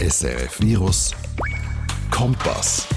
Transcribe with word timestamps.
SRF 0.00 0.60
Virus 0.60 1.14
Kompass. 2.10 2.88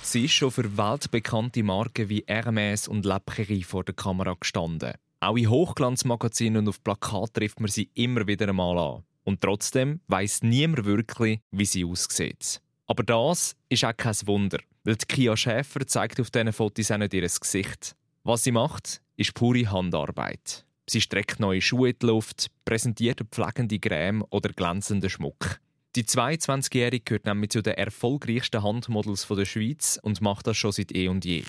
Sie 0.00 0.24
ist 0.24 0.32
schon 0.32 0.50
für 0.50 0.76
weltbekannte 0.78 1.62
Marken 1.62 2.08
wie 2.08 2.24
Hermès 2.26 2.88
und 2.88 3.04
La 3.04 3.18
Prairie 3.18 3.62
vor 3.62 3.84
der 3.84 3.94
Kamera 3.94 4.34
gestanden. 4.40 4.94
Auch 5.20 5.36
in 5.36 5.50
Hochglanzmagazinen 5.50 6.60
und 6.60 6.68
auf 6.68 6.82
Plakaten 6.82 7.34
trifft 7.34 7.60
man 7.60 7.70
sie 7.70 7.90
immer 7.92 8.26
wieder 8.26 8.48
einmal 8.48 8.78
an. 8.78 9.04
Und 9.24 9.42
trotzdem 9.42 10.00
weiß 10.08 10.42
niemand 10.44 10.86
wirklich, 10.86 11.40
wie 11.50 11.66
sie 11.66 11.84
aussieht. 11.84 12.62
Aber 12.86 13.02
das 13.02 13.56
ist 13.68 13.84
auch 13.84 13.96
kein 13.96 14.16
Wunder, 14.24 14.58
weil 14.84 14.96
die 14.96 15.06
Kia 15.06 15.36
Schäfer 15.36 15.86
zeigt 15.86 16.18
auf 16.20 16.30
diesen 16.30 16.54
Fotos 16.54 16.90
auch 16.90 16.96
nicht 16.96 17.12
ihr 17.12 17.20
Gesicht. 17.20 17.94
Was 18.22 18.44
sie 18.44 18.52
macht, 18.52 19.02
ist 19.16 19.34
pure 19.34 19.70
Handarbeit. 19.70 20.63
Sie 20.88 21.00
streckt 21.00 21.40
neue 21.40 21.62
Schuhe 21.62 21.90
in 21.90 21.96
die 22.00 22.06
Luft, 22.06 22.50
präsentiert 22.64 23.20
eine 23.20 23.28
pflegende 23.28 23.78
Creme 23.78 24.24
oder 24.30 24.50
glänzenden 24.50 25.08
Schmuck. 25.08 25.60
Die 25.96 26.04
22-Jährige 26.04 27.04
gehört 27.04 27.26
nämlich 27.26 27.50
zu 27.50 27.62
den 27.62 27.74
erfolgreichsten 27.74 28.62
Handmodels 28.62 29.26
der 29.28 29.44
Schweiz 29.44 29.98
und 30.02 30.20
macht 30.20 30.46
das 30.46 30.56
schon 30.56 30.72
seit 30.72 30.94
eh 30.94 31.08
und 31.08 31.24
je. 31.24 31.44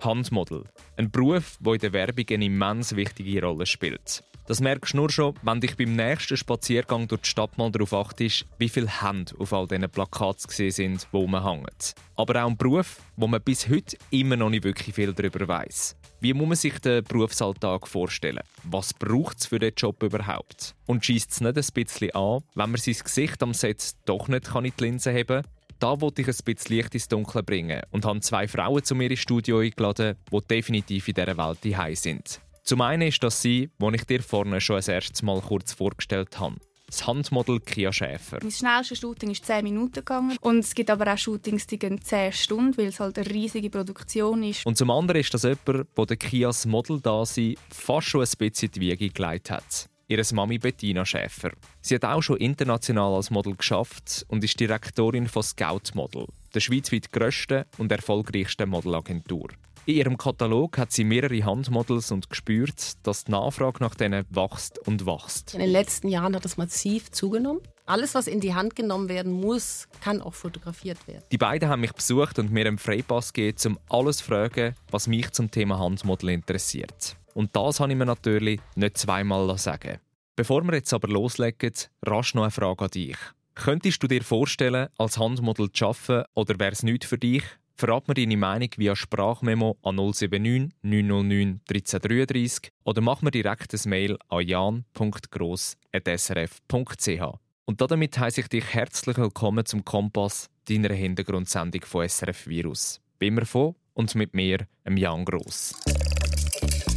Handmodel. 0.00 0.64
Ein 0.96 1.10
Beruf, 1.10 1.58
der 1.60 1.74
in 1.74 1.80
der 1.80 1.92
Werbung 1.92 2.24
eine 2.30 2.44
immens 2.44 2.94
wichtige 2.96 3.42
Rolle 3.42 3.66
spielt. 3.66 4.22
Das 4.48 4.62
merkst 4.62 4.94
du 4.94 4.96
nur 4.96 5.10
schon, 5.10 5.34
wenn 5.42 5.60
dich 5.60 5.76
beim 5.76 5.94
nächsten 5.94 6.38
Spaziergang 6.38 7.06
durch 7.06 7.20
die 7.20 7.28
Stadt 7.28 7.58
mal 7.58 7.70
darauf 7.70 7.92
achtest, 7.92 8.46
wie 8.56 8.70
viele 8.70 9.02
Hände 9.02 9.34
auf 9.38 9.52
all 9.52 9.66
diesen 9.66 9.90
Plakaten 9.90 10.48
gesehen 10.48 10.70
sind, 10.70 11.06
wo 11.12 11.26
man 11.26 11.44
hängt. 11.44 11.94
Aber 12.16 12.42
auch 12.42 12.48
ein 12.48 12.56
Beruf, 12.56 12.96
wo 13.16 13.26
man 13.26 13.42
bis 13.42 13.68
heute 13.68 13.98
immer 14.10 14.36
noch 14.36 14.48
nicht 14.48 14.64
wirklich 14.64 14.94
viel 14.94 15.12
darüber 15.12 15.46
weiß. 15.46 15.96
Wie 16.20 16.32
muss 16.32 16.48
man 16.48 16.56
sich 16.56 16.78
den 16.78 17.04
Berufsalltag 17.04 17.86
vorstellen? 17.86 18.42
Was 18.64 18.94
braucht 18.94 19.38
es 19.38 19.46
für 19.46 19.58
den 19.58 19.74
Job 19.76 20.02
überhaupt? 20.02 20.74
Und 20.86 21.04
schießt 21.04 21.30
es 21.30 21.40
nicht 21.42 21.58
ein 21.58 21.74
bisschen 21.74 22.14
an, 22.14 22.42
wenn 22.54 22.70
man 22.70 22.80
sein 22.80 22.96
Gesicht 23.04 23.42
am 23.42 23.52
Set 23.52 23.96
doch 24.06 24.28
nicht 24.28 24.48
in 24.54 24.62
die 24.64 24.72
Linse 24.82 25.12
heben 25.12 25.42
kann? 25.42 25.57
Da 25.78 26.00
wollte 26.00 26.22
ich 26.22 26.28
ein 26.28 26.34
bisschen 26.44 26.76
Licht 26.76 26.94
ins 26.94 27.06
Dunkle 27.06 27.44
bringen 27.44 27.82
und 27.92 28.04
habe 28.04 28.18
zwei 28.20 28.48
Frauen 28.48 28.82
zu 28.82 28.96
mir 28.96 29.10
ins 29.10 29.20
Studio 29.20 29.60
eingeladen, 29.60 30.16
die 30.32 30.40
definitiv 30.48 31.06
in 31.06 31.14
dieser 31.14 31.38
Welt 31.38 31.58
die 31.62 31.76
sind. 31.94 32.40
Zum 32.64 32.80
einen 32.80 33.08
ist 33.08 33.22
das 33.22 33.40
sie, 33.40 33.70
die 33.80 33.94
ich 33.94 34.04
dir 34.04 34.22
vorne 34.22 34.60
schon 34.60 34.76
als 34.76 34.88
erstes 34.88 35.22
Mal 35.22 35.40
kurz 35.40 35.72
vorgestellt 35.72 36.38
habe. 36.40 36.56
Das 36.86 37.06
Handmodel 37.06 37.60
Kia 37.60 37.92
Schäfer. 37.92 38.38
Mein 38.42 38.50
schnellstes 38.50 38.98
Shooting 38.98 39.30
ist 39.30 39.44
10 39.44 39.62
Minuten 39.62 39.92
gegangen. 39.92 40.36
Und 40.40 40.60
es 40.60 40.74
gibt 40.74 40.90
aber 40.90 41.12
auch 41.12 41.18
Shootings, 41.18 41.66
die 41.66 41.78
gehen 41.78 42.00
10 42.00 42.32
Stunden, 42.32 42.76
weil 42.76 42.86
es 42.86 42.98
halt 42.98 43.18
eine 43.18 43.30
riesige 43.30 43.70
Produktion 43.70 44.42
ist. 44.42 44.66
Und 44.66 44.78
zum 44.78 44.90
anderen 44.90 45.20
ist 45.20 45.32
das 45.32 45.44
jemand, 45.44 45.86
der 45.96 46.16
Kias 46.16 46.66
Model 46.66 46.98
da 47.00 47.24
fast 47.24 48.08
schon 48.08 48.22
ein 48.22 48.28
bisschen 48.38 48.70
die 48.72 48.80
Wiege 48.80 49.10
gelegt 49.10 49.50
hat 49.50 49.88
ihre 50.08 50.34
Mami 50.34 50.58
Bettina 50.58 51.04
Schäfer. 51.04 51.52
Sie 51.80 51.94
hat 51.94 52.04
auch 52.04 52.22
schon 52.22 52.38
international 52.38 53.14
als 53.14 53.30
Model 53.30 53.54
geschafft 53.54 54.24
und 54.28 54.42
ist 54.42 54.58
Direktorin 54.58 55.28
von 55.28 55.42
Scout 55.42 55.94
Model, 55.94 56.26
der 56.54 56.60
schweizweit 56.60 57.12
grössten 57.12 57.64
und 57.76 57.92
erfolgreichsten 57.92 58.70
Modelagentur. 58.70 59.48
In 59.84 59.94
ihrem 59.94 60.18
Katalog 60.18 60.76
hat 60.76 60.92
sie 60.92 61.04
mehrere 61.04 61.42
Handmodels 61.44 62.10
und 62.10 62.28
gespürt, 62.28 63.06
dass 63.06 63.24
die 63.24 63.30
Nachfrage 63.30 63.82
nach 63.82 63.94
denen 63.94 64.26
wächst 64.28 64.78
und 64.86 65.06
wächst. 65.06 65.54
In 65.54 65.60
den 65.60 65.70
letzten 65.70 66.08
Jahren 66.08 66.34
hat 66.36 66.44
das 66.44 66.58
massiv 66.58 67.10
zugenommen. 67.10 67.62
Alles, 67.86 68.14
was 68.14 68.26
in 68.26 68.40
die 68.40 68.54
Hand 68.54 68.76
genommen 68.76 69.08
werden 69.08 69.32
muss, 69.32 69.88
kann 70.02 70.20
auch 70.20 70.34
fotografiert 70.34 70.98
werden. 71.08 71.24
Die 71.32 71.38
beiden 71.38 71.70
haben 71.70 71.80
mich 71.80 71.92
besucht 71.92 72.38
und 72.38 72.52
mir 72.52 72.66
einen 72.66 72.76
Freipass 72.76 73.32
gegeben, 73.32 73.58
um 73.66 73.78
alles 73.88 74.18
zu 74.18 74.24
fragen, 74.24 74.74
was 74.90 75.06
mich 75.06 75.30
zum 75.32 75.50
Thema 75.50 75.78
Handmodel 75.78 76.30
interessiert. 76.30 77.17
Und 77.38 77.54
das 77.54 77.78
habe 77.78 77.92
ich 77.92 77.96
mir 77.96 78.04
natürlich 78.04 78.58
nicht 78.74 78.98
zweimal 78.98 79.56
sagen. 79.58 80.00
Bevor 80.34 80.64
wir 80.64 80.74
jetzt 80.74 80.92
aber 80.92 81.06
loslegen, 81.06 81.72
rasch 82.04 82.34
noch 82.34 82.42
eine 82.42 82.50
Frage 82.50 82.86
an 82.86 82.90
dich. 82.90 83.16
Könntest 83.54 84.02
du 84.02 84.08
dir 84.08 84.24
vorstellen, 84.24 84.88
als 84.98 85.18
Handmodel 85.18 85.70
zu 85.70 85.86
arbeiten 85.86 86.24
oder 86.34 86.58
wäre 86.58 86.72
es 86.72 86.82
nicht 86.82 87.04
für 87.04 87.16
dich? 87.16 87.44
Verrat 87.76 88.08
mir 88.08 88.14
deine 88.14 88.36
Meinung 88.36 88.70
via 88.76 88.96
Sprachmemo 88.96 89.78
an 89.84 89.94
079 89.94 90.72
909 90.82 91.60
1333 91.70 92.72
oder 92.82 93.02
mach 93.02 93.22
mir 93.22 93.30
direkt 93.30 93.72
ein 93.72 93.88
Mail 93.88 94.18
an 94.28 94.44
jan.gross.srf.ch. 94.44 97.38
Und 97.66 97.80
damit 97.80 98.18
heiße 98.18 98.40
ich 98.40 98.48
dich 98.48 98.74
herzlich 98.74 99.16
willkommen 99.16 99.64
zum 99.64 99.84
Kompass, 99.84 100.50
deiner 100.68 100.92
Hintergrundsendung 100.92 101.82
von 101.82 102.08
SRF 102.08 102.48
Virus. 102.48 103.00
Bin 103.20 103.34
mir 103.34 103.46
von 103.46 103.76
und 103.94 104.16
mit 104.16 104.34
mir, 104.34 104.66
Jan 104.88 105.24
Gross. 105.24 105.72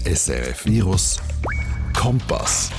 SRF 0.05 0.65
Virus 0.65 1.21
Kompass. 1.93 2.71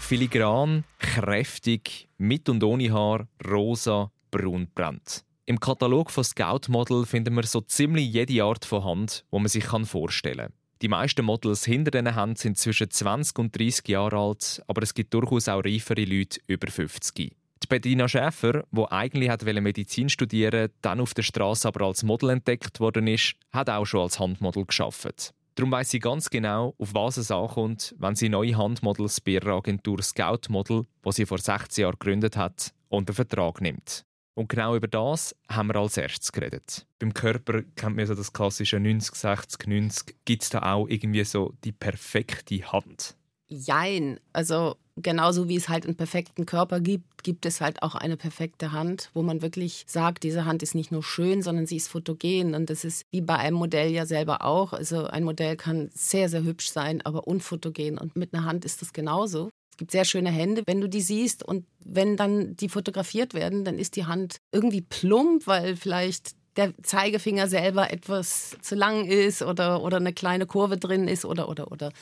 Filigran, 0.00 0.82
kräftig, 0.98 2.08
mit 2.18 2.48
und 2.48 2.64
ohne 2.64 2.92
Haar, 2.92 3.28
rosa, 3.48 4.10
braun 4.32 4.66
brennt. 4.74 5.24
Im 5.46 5.60
Katalog 5.60 6.10
von 6.10 6.24
Scout 6.24 6.62
Model 6.66 7.06
finden 7.06 7.34
wir 7.34 7.44
so 7.44 7.60
ziemlich 7.60 8.12
jede 8.12 8.42
Art 8.42 8.64
von 8.64 8.82
Hand, 8.82 9.24
wo 9.30 9.38
man 9.38 9.46
sich 9.46 9.66
vorstellen 9.66 10.48
kann. 10.48 10.52
Die 10.82 10.88
meisten 10.88 11.24
Models 11.24 11.64
hinter 11.64 11.92
diesen 11.92 12.12
Händen 12.12 12.34
sind 12.34 12.58
zwischen 12.58 12.90
20 12.90 13.38
und 13.38 13.56
30 13.56 13.86
Jahre 13.86 14.18
alt, 14.18 14.60
aber 14.66 14.82
es 14.82 14.94
gibt 14.94 15.14
durchaus 15.14 15.48
auch 15.48 15.64
reifere 15.64 16.04
Leute 16.04 16.40
über 16.48 16.68
50. 16.68 17.36
Die 17.62 17.66
Bettina 17.68 18.08
Schäfer, 18.08 18.64
die 18.72 18.84
eigentlich 18.90 19.30
Medizin 19.62 20.08
studieren 20.08 20.70
dann 20.82 20.98
auf 21.00 21.14
der 21.14 21.22
Straße 21.22 21.68
aber 21.68 21.86
als 21.86 22.02
Model 22.02 22.30
entdeckt 22.30 22.80
worden 22.80 23.06
ist, 23.06 23.34
hat 23.52 23.70
auch 23.70 23.84
schon 23.84 24.02
als 24.02 24.18
Handmodel 24.18 24.64
geschafft. 24.66 25.34
Darum 25.58 25.72
weiss 25.72 25.90
sie 25.90 25.98
ganz 25.98 26.30
genau, 26.30 26.76
auf 26.78 26.94
was 26.94 27.16
es 27.16 27.32
ankommt, 27.32 27.92
wenn 27.98 28.14
sie 28.14 28.28
neue 28.28 28.56
Handmodels 28.56 29.20
bei 29.20 29.32
ihrer 29.32 29.56
Agentur 29.56 30.00
Scout 30.02 30.42
Model, 30.50 30.84
die 31.04 31.10
sie 31.10 31.26
vor 31.26 31.38
16 31.38 31.82
Jahren 31.82 31.96
gegründet 31.98 32.36
hat, 32.36 32.72
unter 32.88 33.12
Vertrag 33.12 33.60
nimmt. 33.60 34.04
Und 34.34 34.48
genau 34.48 34.76
über 34.76 34.86
das 34.86 35.34
haben 35.48 35.66
wir 35.66 35.74
als 35.74 35.96
erstes 35.96 36.30
geredet. 36.30 36.86
Beim 37.00 37.12
Körper 37.12 37.62
kennt 37.74 37.96
man 37.96 38.06
so 38.06 38.14
das 38.14 38.32
klassische 38.32 38.78
90, 38.78 39.12
60, 39.16 39.66
90. 39.66 40.16
Gibt 40.24 40.44
es 40.44 40.50
da 40.50 40.74
auch 40.74 40.86
irgendwie 40.86 41.24
so 41.24 41.52
die 41.64 41.72
perfekte 41.72 42.62
Hand? 42.70 43.16
Jein. 43.48 44.20
Also 44.32 44.76
genauso 44.96 45.48
wie 45.48 45.56
es 45.56 45.68
halt 45.68 45.84
einen 45.86 45.96
perfekten 45.96 46.46
Körper 46.46 46.80
gibt, 46.80 47.22
gibt 47.22 47.46
es 47.46 47.60
halt 47.60 47.82
auch 47.82 47.94
eine 47.94 48.16
perfekte 48.16 48.72
Hand, 48.72 49.10
wo 49.14 49.22
man 49.22 49.42
wirklich 49.42 49.84
sagt, 49.86 50.22
diese 50.22 50.44
Hand 50.44 50.62
ist 50.62 50.74
nicht 50.74 50.92
nur 50.92 51.02
schön, 51.02 51.42
sondern 51.42 51.66
sie 51.66 51.76
ist 51.76 51.88
fotogen. 51.88 52.54
Und 52.54 52.70
das 52.70 52.84
ist 52.84 53.04
wie 53.10 53.20
bei 53.20 53.36
einem 53.36 53.56
Modell 53.56 53.90
ja 53.90 54.06
selber 54.06 54.44
auch. 54.44 54.72
Also 54.72 55.04
ein 55.04 55.24
Modell 55.24 55.56
kann 55.56 55.90
sehr, 55.94 56.28
sehr 56.28 56.42
hübsch 56.42 56.70
sein, 56.70 57.04
aber 57.04 57.26
unfotogen. 57.26 57.98
Und 57.98 58.16
mit 58.16 58.34
einer 58.34 58.44
Hand 58.44 58.64
ist 58.64 58.82
das 58.82 58.92
genauso. 58.92 59.50
Es 59.70 59.76
gibt 59.78 59.92
sehr 59.92 60.04
schöne 60.04 60.30
Hände, 60.30 60.62
wenn 60.66 60.80
du 60.80 60.88
die 60.88 61.00
siehst. 61.00 61.42
Und 61.42 61.64
wenn 61.84 62.16
dann 62.16 62.56
die 62.56 62.68
fotografiert 62.68 63.34
werden, 63.34 63.64
dann 63.64 63.78
ist 63.78 63.96
die 63.96 64.06
Hand 64.06 64.38
irgendwie 64.52 64.82
plump, 64.82 65.46
weil 65.46 65.76
vielleicht 65.76 66.32
der 66.56 66.74
Zeigefinger 66.82 67.46
selber 67.46 67.92
etwas 67.92 68.56
zu 68.60 68.74
lang 68.74 69.06
ist 69.06 69.42
oder, 69.42 69.80
oder 69.82 69.98
eine 69.98 70.12
kleine 70.12 70.44
Kurve 70.46 70.76
drin 70.76 71.06
ist 71.06 71.24
oder, 71.24 71.48
oder, 71.48 71.70
oder. 71.70 71.92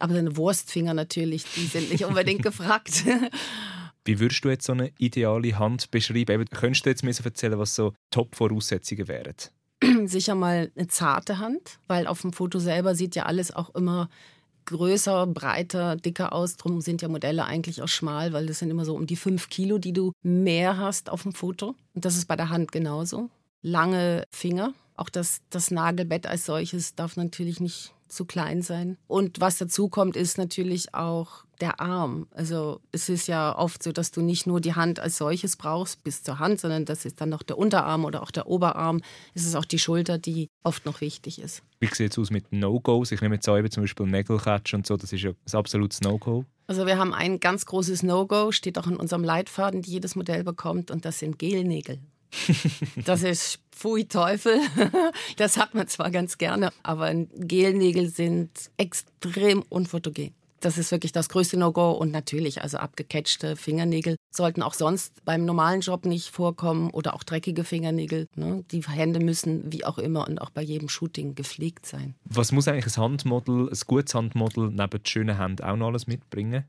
Aber 0.00 0.14
deine 0.14 0.36
Wurstfinger 0.36 0.94
natürlich, 0.94 1.44
die 1.54 1.66
sind 1.66 1.90
nicht 1.90 2.04
unbedingt 2.04 2.42
gefragt. 2.44 3.04
Wie 4.04 4.20
würdest 4.20 4.44
du 4.44 4.50
jetzt 4.50 4.66
so 4.66 4.72
eine 4.72 4.92
ideale 4.98 5.58
Hand 5.58 5.90
beschreiben? 5.90 6.32
Eben, 6.32 6.44
könntest 6.46 6.84
du 6.84 6.90
jetzt 6.90 7.04
mir 7.04 7.12
so 7.12 7.24
erzählen, 7.24 7.58
was 7.58 7.74
so 7.74 7.94
Top-Voraussetzungen 8.10 9.08
wären? 9.08 9.34
Sicher 10.06 10.34
mal 10.34 10.70
eine 10.76 10.88
zarte 10.88 11.38
Hand, 11.38 11.78
weil 11.86 12.06
auf 12.06 12.20
dem 12.20 12.32
Foto 12.32 12.58
selber 12.58 12.94
sieht 12.94 13.16
ja 13.16 13.24
alles 13.24 13.54
auch 13.54 13.74
immer 13.74 14.08
größer, 14.66 15.26
breiter, 15.26 15.96
dicker 15.96 16.32
aus. 16.32 16.56
Drum 16.56 16.80
sind 16.80 17.02
ja 17.02 17.08
Modelle 17.08 17.44
eigentlich 17.44 17.82
auch 17.82 17.88
schmal, 17.88 18.32
weil 18.32 18.46
das 18.46 18.58
sind 18.58 18.70
immer 18.70 18.84
so 18.84 18.94
um 18.94 19.06
die 19.06 19.16
fünf 19.16 19.48
Kilo, 19.48 19.78
die 19.78 19.92
du 19.92 20.12
mehr 20.22 20.78
hast 20.78 21.10
auf 21.10 21.22
dem 21.22 21.32
Foto. 21.32 21.74
Und 21.94 22.04
das 22.04 22.16
ist 22.16 22.26
bei 22.26 22.36
der 22.36 22.50
Hand 22.50 22.72
genauso. 22.72 23.30
Lange 23.62 24.24
Finger. 24.30 24.74
Auch 24.96 25.08
das, 25.08 25.40
das 25.50 25.70
Nagelbett 25.70 26.26
als 26.26 26.46
solches 26.46 26.94
darf 26.94 27.16
natürlich 27.16 27.60
nicht 27.60 27.92
zu 28.14 28.24
klein 28.24 28.62
sein. 28.62 28.96
Und 29.06 29.40
was 29.40 29.58
dazu 29.58 29.88
kommt, 29.88 30.16
ist 30.16 30.38
natürlich 30.38 30.94
auch 30.94 31.44
der 31.60 31.80
Arm. 31.80 32.26
Also 32.32 32.80
es 32.92 33.08
ist 33.08 33.28
ja 33.28 33.56
oft 33.56 33.82
so, 33.82 33.92
dass 33.92 34.10
du 34.10 34.20
nicht 34.22 34.46
nur 34.46 34.60
die 34.60 34.74
Hand 34.74 34.98
als 35.00 35.18
solches 35.18 35.56
brauchst 35.56 36.02
bis 36.02 36.22
zur 36.22 36.38
Hand, 36.38 36.60
sondern 36.60 36.84
das 36.84 37.04
ist 37.04 37.20
dann 37.20 37.28
noch 37.28 37.42
der 37.42 37.58
Unterarm 37.58 38.04
oder 38.04 38.22
auch 38.22 38.30
der 38.30 38.46
Oberarm. 38.46 39.00
Es 39.34 39.44
ist 39.44 39.54
auch 39.54 39.64
die 39.64 39.78
Schulter, 39.78 40.18
die 40.18 40.48
oft 40.62 40.84
noch 40.84 41.00
wichtig 41.00 41.40
ist. 41.40 41.62
Wie 41.80 41.86
sieht 41.86 42.12
es 42.12 42.18
aus 42.18 42.30
mit 42.30 42.52
No-Gos? 42.52 43.12
Ich 43.12 43.20
nehme 43.20 43.36
jetzt 43.36 43.48
an, 43.48 43.70
zum 43.70 43.82
Beispiel 43.82 44.06
Nägelklatsch 44.06 44.74
und 44.74 44.86
so, 44.86 44.96
das 44.96 45.12
ist 45.12 45.22
ja 45.22 45.30
ein 45.30 45.54
absolutes 45.54 46.00
No-Go. 46.00 46.44
Also 46.66 46.86
wir 46.86 46.98
haben 46.98 47.12
ein 47.12 47.40
ganz 47.40 47.66
großes 47.66 48.02
No-Go, 48.02 48.50
steht 48.50 48.78
auch 48.78 48.86
in 48.86 48.96
unserem 48.96 49.22
Leitfaden, 49.22 49.82
die 49.82 49.90
jedes 49.90 50.16
Modell 50.16 50.44
bekommt, 50.44 50.90
und 50.90 51.04
das 51.04 51.18
sind 51.18 51.38
Gelnägel. 51.38 51.98
Das 53.04 53.22
ist 53.22 53.60
Pfui 53.72 54.06
Teufel. 54.06 54.60
Das 55.36 55.56
hat 55.56 55.74
man 55.74 55.88
zwar 55.88 56.10
ganz 56.10 56.38
gerne, 56.38 56.72
aber 56.82 57.12
Gelnägel 57.14 58.08
sind 58.08 58.50
extrem 58.76 59.62
unfotogen. 59.68 60.32
Das 60.60 60.78
ist 60.78 60.90
wirklich 60.92 61.12
das 61.12 61.28
größte 61.28 61.58
No-Go 61.58 61.90
und 61.90 62.10
natürlich, 62.10 62.62
also 62.62 62.78
abgecatchte 62.78 63.54
Fingernägel 63.54 64.16
sollten 64.30 64.62
auch 64.62 64.72
sonst 64.72 65.22
beim 65.26 65.44
normalen 65.44 65.82
Job 65.82 66.06
nicht 66.06 66.30
vorkommen 66.30 66.90
oder 66.90 67.14
auch 67.14 67.22
dreckige 67.22 67.64
Fingernägel. 67.64 68.28
Ne? 68.34 68.64
Die 68.70 68.82
Hände 68.82 69.20
müssen 69.20 69.70
wie 69.70 69.84
auch 69.84 69.98
immer 69.98 70.26
und 70.26 70.40
auch 70.40 70.48
bei 70.48 70.62
jedem 70.62 70.88
Shooting 70.88 71.34
gepflegt 71.34 71.84
sein. 71.84 72.14
Was 72.24 72.50
muss 72.50 72.66
eigentlich 72.66 72.96
ein 72.96 73.02
Handmodel, 73.02 73.68
ein 73.68 73.78
gutes 73.86 74.14
Handmodel 74.14 74.70
neben 74.70 75.00
schönen 75.04 75.36
Händen 75.36 75.64
auch 75.64 75.76
noch 75.76 75.88
alles 75.88 76.06
mitbringen? 76.06 76.64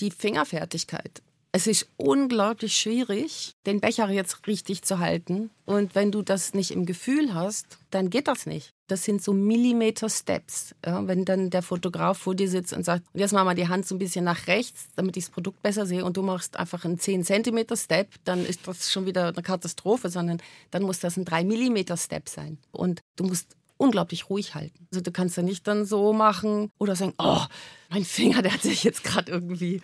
Die 0.00 0.10
Fingerfertigkeit 0.10 1.22
Es 1.50 1.66
ist 1.66 1.88
unglaublich 1.96 2.76
schwierig, 2.76 3.54
den 3.64 3.80
Becher 3.80 4.10
jetzt 4.10 4.46
richtig 4.46 4.82
zu 4.82 4.98
halten. 4.98 5.50
Und 5.64 5.94
wenn 5.94 6.12
du 6.12 6.20
das 6.20 6.52
nicht 6.52 6.70
im 6.70 6.84
Gefühl 6.84 7.32
hast, 7.32 7.78
dann 7.90 8.10
geht 8.10 8.28
das 8.28 8.44
nicht. 8.44 8.74
Das 8.86 9.04
sind 9.04 9.22
so 9.22 9.32
Millimeter-Steps. 9.32 10.74
Ja, 10.84 11.06
wenn 11.06 11.24
dann 11.24 11.48
der 11.48 11.62
Fotograf 11.62 12.18
vor 12.18 12.34
dir 12.34 12.50
sitzt 12.50 12.74
und 12.74 12.84
sagt, 12.84 13.04
und 13.14 13.20
jetzt 13.20 13.32
machen 13.32 13.46
wir 13.46 13.54
die 13.54 13.68
Hand 13.68 13.86
so 13.86 13.94
ein 13.94 13.98
bisschen 13.98 14.26
nach 14.26 14.46
rechts, 14.46 14.88
damit 14.96 15.16
ich 15.16 15.24
das 15.24 15.32
Produkt 15.32 15.62
besser 15.62 15.86
sehe, 15.86 16.04
und 16.04 16.18
du 16.18 16.22
machst 16.22 16.58
einfach 16.58 16.84
einen 16.84 16.98
10 16.98 17.24
cm 17.24 17.64
Step, 17.76 18.10
dann 18.24 18.44
ist 18.44 18.68
das 18.68 18.92
schon 18.92 19.06
wieder 19.06 19.28
eine 19.28 19.42
Katastrophe, 19.42 20.10
sondern 20.10 20.42
dann 20.70 20.82
muss 20.82 21.00
das 21.00 21.16
ein 21.16 21.24
3 21.24 21.44
mm 21.44 21.96
Step 21.96 22.28
sein. 22.28 22.58
Und 22.72 23.00
du 23.16 23.24
musst 23.24 23.56
unglaublich 23.78 24.28
ruhig 24.28 24.54
halten. 24.54 24.86
Also 24.92 25.00
du 25.00 25.12
kannst 25.12 25.36
ja 25.38 25.42
nicht 25.42 25.66
dann 25.66 25.86
so 25.86 26.12
machen 26.12 26.70
oder 26.78 26.94
sagen, 26.94 27.14
oh, 27.18 27.42
mein 27.88 28.04
Finger, 28.04 28.42
der 28.42 28.52
hat 28.52 28.62
sich 28.62 28.84
jetzt 28.84 29.02
gerade 29.02 29.32
irgendwie 29.32 29.80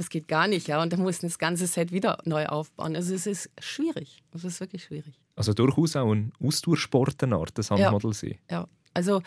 das 0.00 0.08
geht 0.08 0.28
gar 0.28 0.48
nicht, 0.48 0.66
ja. 0.66 0.80
Und 0.80 0.94
dann 0.94 1.00
mussten 1.00 1.26
das 1.26 1.38
ganze 1.38 1.66
Set 1.66 1.92
wieder 1.92 2.16
neu 2.24 2.46
aufbauen. 2.46 2.96
Also 2.96 3.14
es 3.14 3.26
ist 3.26 3.50
schwierig. 3.60 4.22
Es 4.32 4.44
ist 4.44 4.58
wirklich 4.58 4.84
schwierig. 4.84 5.12
Also 5.36 5.52
durchaus 5.52 5.94
auch 5.94 6.10
ein 6.10 6.32
Austauschsport, 6.42 7.22
eine 7.22 7.36
Art, 7.36 7.58
das 7.58 7.70
Handmodel 7.70 8.12
ja. 8.12 8.14
sein. 8.14 8.38
Ja, 8.50 8.68
also 8.94 9.20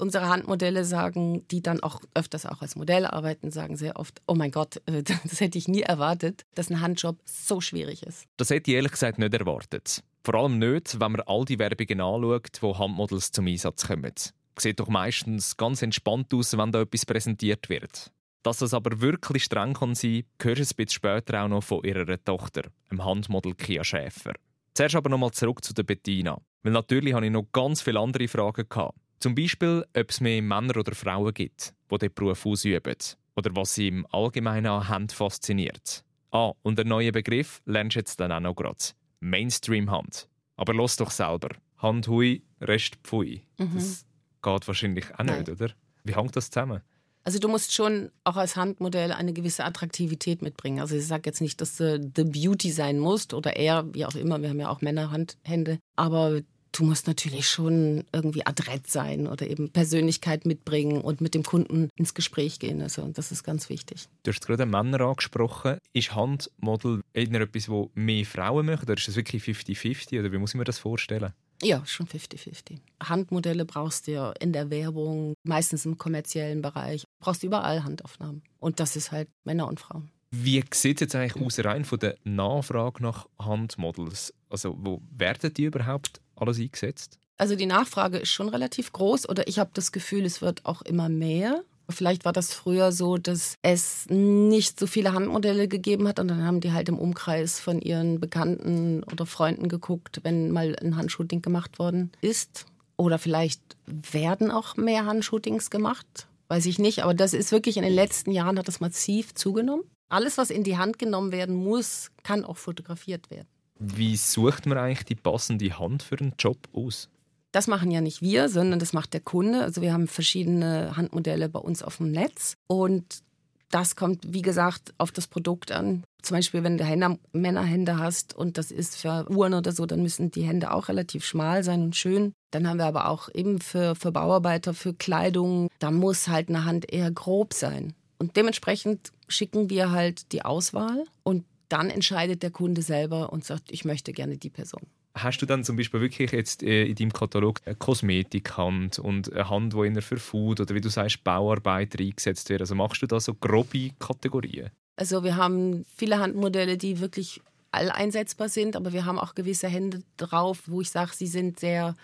unsere 0.00 0.30
Handmodelle 0.30 0.86
sagen, 0.86 1.46
die 1.48 1.60
dann 1.60 1.80
auch 1.80 2.00
öfters 2.14 2.46
auch 2.46 2.62
als 2.62 2.74
Modell 2.74 3.04
arbeiten, 3.04 3.50
sagen 3.50 3.76
sehr 3.76 3.96
oft, 3.96 4.22
oh 4.26 4.34
mein 4.34 4.50
Gott, 4.50 4.80
äh, 4.86 5.02
das 5.24 5.40
hätte 5.40 5.58
ich 5.58 5.68
nie 5.68 5.82
erwartet, 5.82 6.46
dass 6.54 6.70
ein 6.70 6.80
Handjob 6.80 7.18
so 7.26 7.60
schwierig 7.60 8.02
ist. 8.02 8.24
Das 8.38 8.48
hätte 8.48 8.70
ich 8.70 8.76
ehrlich 8.76 8.92
gesagt 8.92 9.18
nicht 9.18 9.34
erwartet. 9.34 10.02
Vor 10.24 10.36
allem 10.36 10.58
nicht, 10.58 10.98
wenn 11.00 11.12
man 11.12 11.20
all 11.26 11.44
die 11.44 11.58
Werbungen 11.58 12.00
anschaut, 12.00 12.62
wo 12.62 12.78
Handmodels 12.78 13.30
zum 13.30 13.46
Einsatz 13.46 13.88
kommen. 13.88 14.14
Sieht 14.58 14.80
doch 14.80 14.88
meistens 14.88 15.58
ganz 15.58 15.82
entspannt 15.82 16.32
aus, 16.32 16.56
wenn 16.56 16.72
da 16.72 16.80
etwas 16.80 17.04
präsentiert 17.04 17.68
wird. 17.68 18.10
Dass 18.44 18.58
das 18.58 18.74
aber 18.74 19.00
wirklich 19.00 19.44
streng 19.44 19.72
kann 19.72 19.94
sein 19.94 20.24
kann, 20.36 20.50
hörst 20.50 20.58
du 20.58 20.74
ein 20.74 20.76
bisschen 20.76 20.90
später 20.90 21.42
auch 21.42 21.48
noch 21.48 21.64
von 21.64 21.82
ihrer 21.82 22.22
Tochter, 22.22 22.62
dem 22.90 23.02
Handmodel 23.02 23.54
Kia 23.54 23.82
Schäfer. 23.82 24.34
Zuerst 24.74 24.94
aber 24.94 25.08
nochmal 25.08 25.30
zurück 25.30 25.64
zu 25.64 25.72
der 25.72 25.84
Bettina. 25.84 26.38
Weil 26.62 26.72
natürlich 26.72 27.14
hatte 27.14 27.24
ich 27.24 27.32
noch 27.32 27.46
ganz 27.52 27.80
viele 27.80 28.00
andere 28.00 28.28
Fragen. 28.28 28.68
Gehabt. 28.68 28.98
Zum 29.18 29.34
Beispiel, 29.34 29.82
ob 29.96 30.10
es 30.10 30.20
mehr 30.20 30.42
Männer 30.42 30.76
oder 30.76 30.94
Frauen 30.94 31.32
gibt, 31.32 31.72
die 31.90 31.98
diesen 31.98 32.14
Beruf 32.14 32.44
ausüben. 32.44 32.96
Oder 33.34 33.56
was 33.56 33.74
sie 33.76 33.88
im 33.88 34.06
Allgemeinen 34.10 34.66
an 34.66 34.88
Hand 34.88 35.12
fasziniert. 35.12 36.04
Ah, 36.30 36.52
und 36.60 36.78
einen 36.78 36.90
neuen 36.90 37.12
Begriff 37.12 37.62
lernst 37.64 37.96
du 37.96 38.00
jetzt 38.00 38.20
dann 38.20 38.30
auch 38.30 38.40
noch 38.40 38.54
gerade. 38.54 38.76
Mainstream-Hand. 39.20 40.28
Aber 40.56 40.74
los 40.74 40.96
doch 40.96 41.10
selber. 41.10 41.48
Hand 41.78 42.08
hui, 42.08 42.42
Rest 42.60 42.96
pfui. 43.04 43.46
Mhm. 43.58 43.74
Das 43.74 44.04
geht 44.42 44.68
wahrscheinlich 44.68 45.06
auch 45.14 45.24
nicht, 45.24 45.46
Nein. 45.46 45.50
oder? 45.50 45.70
Wie 46.02 46.14
hängt 46.14 46.36
das 46.36 46.50
zusammen? 46.50 46.82
Also 47.24 47.38
du 47.38 47.48
musst 47.48 47.72
schon 47.72 48.10
auch 48.22 48.36
als 48.36 48.54
Handmodell 48.54 49.12
eine 49.12 49.32
gewisse 49.32 49.64
Attraktivität 49.64 50.42
mitbringen. 50.42 50.80
Also 50.80 50.94
ich 50.94 51.06
sage 51.06 51.22
jetzt 51.24 51.40
nicht, 51.40 51.60
dass 51.60 51.76
du 51.76 51.98
The 52.14 52.24
Beauty 52.24 52.70
sein 52.70 52.98
musst 52.98 53.32
oder 53.32 53.56
eher, 53.56 53.86
wie 53.94 54.04
auch 54.04 54.14
immer, 54.14 54.40
wir 54.42 54.50
haben 54.50 54.60
ja 54.60 54.68
auch 54.68 54.82
Männerhandhände, 54.82 55.78
aber 55.96 56.42
du 56.72 56.84
musst 56.84 57.06
natürlich 57.06 57.48
schon 57.48 58.04
irgendwie 58.12 58.46
adrett 58.46 58.88
sein 58.88 59.26
oder 59.26 59.48
eben 59.48 59.70
Persönlichkeit 59.70 60.44
mitbringen 60.44 61.00
und 61.00 61.20
mit 61.20 61.34
dem 61.34 61.44
Kunden 61.44 61.88
ins 61.96 62.14
Gespräch 62.14 62.58
gehen. 62.58 62.82
Also 62.82 63.08
das 63.08 63.32
ist 63.32 63.44
ganz 63.44 63.68
wichtig. 63.68 64.08
Du 64.24 64.32
hast 64.32 64.44
gerade 64.46 64.66
Männer 64.66 65.00
angesprochen. 65.00 65.78
Ist 65.92 66.14
Handmodel 66.14 67.00
eher 67.12 67.40
etwas, 67.40 67.68
wo 67.68 67.90
mehr 67.94 68.26
Frauen 68.26 68.66
machen 68.66 68.82
oder 68.82 68.94
ist 68.94 69.08
das 69.08 69.16
wirklich 69.16 69.42
50-50 69.44 70.20
oder 70.20 70.32
wie 70.32 70.38
muss 70.38 70.50
ich 70.50 70.58
mir 70.58 70.64
das 70.64 70.78
vorstellen? 70.78 71.32
Ja, 71.62 71.84
schon 71.86 72.06
50-50. 72.06 72.78
Handmodelle 73.02 73.64
brauchst 73.64 74.06
du 74.06 74.12
ja 74.12 74.32
in 74.32 74.52
der 74.52 74.70
Werbung, 74.70 75.34
meistens 75.44 75.86
im 75.86 75.98
kommerziellen 75.98 76.62
Bereich. 76.62 77.04
Brauchst 77.20 77.42
du 77.42 77.46
überall 77.46 77.84
Handaufnahmen. 77.84 78.42
Und 78.58 78.80
das 78.80 78.96
ist 78.96 79.12
halt 79.12 79.28
Männer 79.44 79.68
und 79.68 79.80
Frauen. 79.80 80.10
Wie 80.30 80.64
sieht 80.72 80.96
es 80.96 81.00
jetzt 81.00 81.14
eigentlich 81.14 81.44
aus, 81.44 81.64
rein 81.64 81.84
von 81.84 81.98
der 82.00 82.16
Nachfrage 82.24 83.02
nach 83.02 83.26
Handmodels? 83.38 84.34
Also, 84.50 84.76
wo 84.78 85.00
werden 85.10 85.54
die 85.54 85.64
überhaupt 85.64 86.20
alles 86.34 86.58
eingesetzt? 86.58 87.18
Also, 87.36 87.54
die 87.54 87.66
Nachfrage 87.66 88.18
ist 88.18 88.30
schon 88.30 88.48
relativ 88.48 88.92
groß 88.92 89.28
oder 89.28 89.46
ich 89.46 89.58
habe 89.58 89.70
das 89.74 89.92
Gefühl, 89.92 90.24
es 90.24 90.42
wird 90.42 90.64
auch 90.66 90.82
immer 90.82 91.08
mehr. 91.08 91.62
Vielleicht 91.88 92.24
war 92.24 92.32
das 92.32 92.52
früher 92.52 92.92
so, 92.92 93.18
dass 93.18 93.56
es 93.62 94.06
nicht 94.08 94.78
so 94.80 94.86
viele 94.86 95.12
Handmodelle 95.12 95.68
gegeben 95.68 96.08
hat 96.08 96.18
und 96.18 96.28
dann 96.28 96.44
haben 96.44 96.60
die 96.60 96.72
halt 96.72 96.88
im 96.88 96.98
Umkreis 96.98 97.60
von 97.60 97.80
ihren 97.80 98.20
Bekannten 98.20 99.02
oder 99.04 99.26
Freunden 99.26 99.68
geguckt, 99.68 100.20
wenn 100.22 100.50
mal 100.50 100.76
ein 100.80 100.96
Handshooting 100.96 101.42
gemacht 101.42 101.78
worden 101.78 102.10
ist. 102.20 102.66
Oder 102.96 103.18
vielleicht 103.18 103.60
werden 103.86 104.50
auch 104.50 104.76
mehr 104.76 105.04
Handshootings 105.04 105.70
gemacht, 105.70 106.28
weiß 106.48 106.66
ich 106.66 106.78
nicht. 106.78 107.02
Aber 107.02 107.14
das 107.14 107.34
ist 107.34 107.52
wirklich 107.52 107.76
in 107.76 107.82
den 107.82 107.92
letzten 107.92 108.30
Jahren 108.30 108.58
hat 108.58 108.68
das 108.68 108.80
massiv 108.80 109.34
zugenommen. 109.34 109.84
Alles, 110.08 110.38
was 110.38 110.50
in 110.50 110.62
die 110.64 110.78
Hand 110.78 110.98
genommen 110.98 111.32
werden 111.32 111.56
muss, 111.56 112.10
kann 112.22 112.44
auch 112.44 112.56
fotografiert 112.56 113.30
werden. 113.30 113.48
Wie 113.78 114.16
sucht 114.16 114.66
man 114.66 114.78
eigentlich 114.78 115.04
die 115.04 115.16
passende 115.16 115.78
Hand 115.78 116.02
für 116.02 116.18
einen 116.18 116.34
Job 116.38 116.68
aus? 116.72 117.08
Das 117.54 117.68
machen 117.68 117.92
ja 117.92 118.00
nicht 118.00 118.20
wir, 118.20 118.48
sondern 118.48 118.80
das 118.80 118.92
macht 118.92 119.12
der 119.12 119.20
Kunde. 119.20 119.62
Also 119.62 119.80
wir 119.80 119.92
haben 119.92 120.08
verschiedene 120.08 120.96
Handmodelle 120.96 121.48
bei 121.48 121.60
uns 121.60 121.84
auf 121.84 121.98
dem 121.98 122.10
Netz 122.10 122.56
und 122.66 123.22
das 123.70 123.94
kommt, 123.94 124.32
wie 124.32 124.42
gesagt, 124.42 124.92
auf 124.98 125.12
das 125.12 125.28
Produkt 125.28 125.70
an. 125.70 126.02
Zum 126.20 126.36
Beispiel, 126.36 126.64
wenn 126.64 126.78
du 126.78 126.84
Hände, 126.84 127.16
Männerhände 127.32 127.96
hast 127.96 128.34
und 128.34 128.58
das 128.58 128.72
ist 128.72 128.96
für 128.96 129.30
Uhren 129.30 129.54
oder 129.54 129.70
so, 129.70 129.86
dann 129.86 130.02
müssen 130.02 130.32
die 130.32 130.42
Hände 130.42 130.72
auch 130.72 130.88
relativ 130.88 131.24
schmal 131.24 131.62
sein 131.62 131.82
und 131.82 131.94
schön. 131.94 132.32
Dann 132.50 132.68
haben 132.68 132.78
wir 132.78 132.86
aber 132.86 133.08
auch 133.08 133.28
eben 133.32 133.60
für, 133.60 133.94
für 133.94 134.10
Bauarbeiter, 134.10 134.74
für 134.74 134.92
Kleidung, 134.92 135.68
da 135.78 135.92
muss 135.92 136.26
halt 136.26 136.48
eine 136.48 136.64
Hand 136.64 136.92
eher 136.92 137.12
grob 137.12 137.54
sein. 137.54 137.94
Und 138.18 138.36
dementsprechend 138.36 139.12
schicken 139.28 139.70
wir 139.70 139.92
halt 139.92 140.32
die 140.32 140.44
Auswahl 140.44 141.04
und 141.22 141.44
dann 141.68 141.88
entscheidet 141.88 142.42
der 142.42 142.50
Kunde 142.50 142.82
selber 142.82 143.32
und 143.32 143.44
sagt, 143.44 143.70
ich 143.70 143.84
möchte 143.84 144.12
gerne 144.12 144.38
die 144.38 144.50
Person. 144.50 144.82
Hast 145.16 145.38
du 145.40 145.46
dann 145.46 145.62
zum 145.62 145.76
Beispiel 145.76 146.00
wirklich 146.00 146.32
jetzt 146.32 146.62
äh, 146.64 146.86
in 146.86 146.96
deinem 146.96 147.12
Katalog 147.12 147.60
eine 147.64 147.76
Kosmetikhand 147.76 148.98
und 148.98 149.32
eine 149.32 149.48
Hand, 149.48 149.72
die 149.72 149.86
eher 149.86 150.02
für 150.02 150.16
Food 150.16 150.60
oder 150.60 150.74
wie 150.74 150.80
du 150.80 150.88
sagst, 150.88 151.22
Bauarbeiter 151.22 152.00
eingesetzt 152.00 152.48
wird? 152.48 152.60
Also 152.60 152.74
machst 152.74 153.00
du 153.00 153.06
da 153.06 153.20
so 153.20 153.32
grobe 153.32 153.90
Kategorien? 154.00 154.70
Also 154.96 155.22
wir 155.22 155.36
haben 155.36 155.84
viele 155.96 156.18
Handmodelle, 156.18 156.76
die 156.76 156.98
wirklich 156.98 157.40
alleinsetzbar 157.70 158.48
sind, 158.48 158.76
aber 158.76 158.92
wir 158.92 159.04
haben 159.04 159.18
auch 159.18 159.34
gewisse 159.34 159.68
Hände 159.68 160.02
drauf, 160.16 160.62
wo 160.66 160.80
ich 160.80 160.90
sage, 160.90 161.12
sie 161.14 161.26
sind 161.26 161.60
sehr 161.60 161.96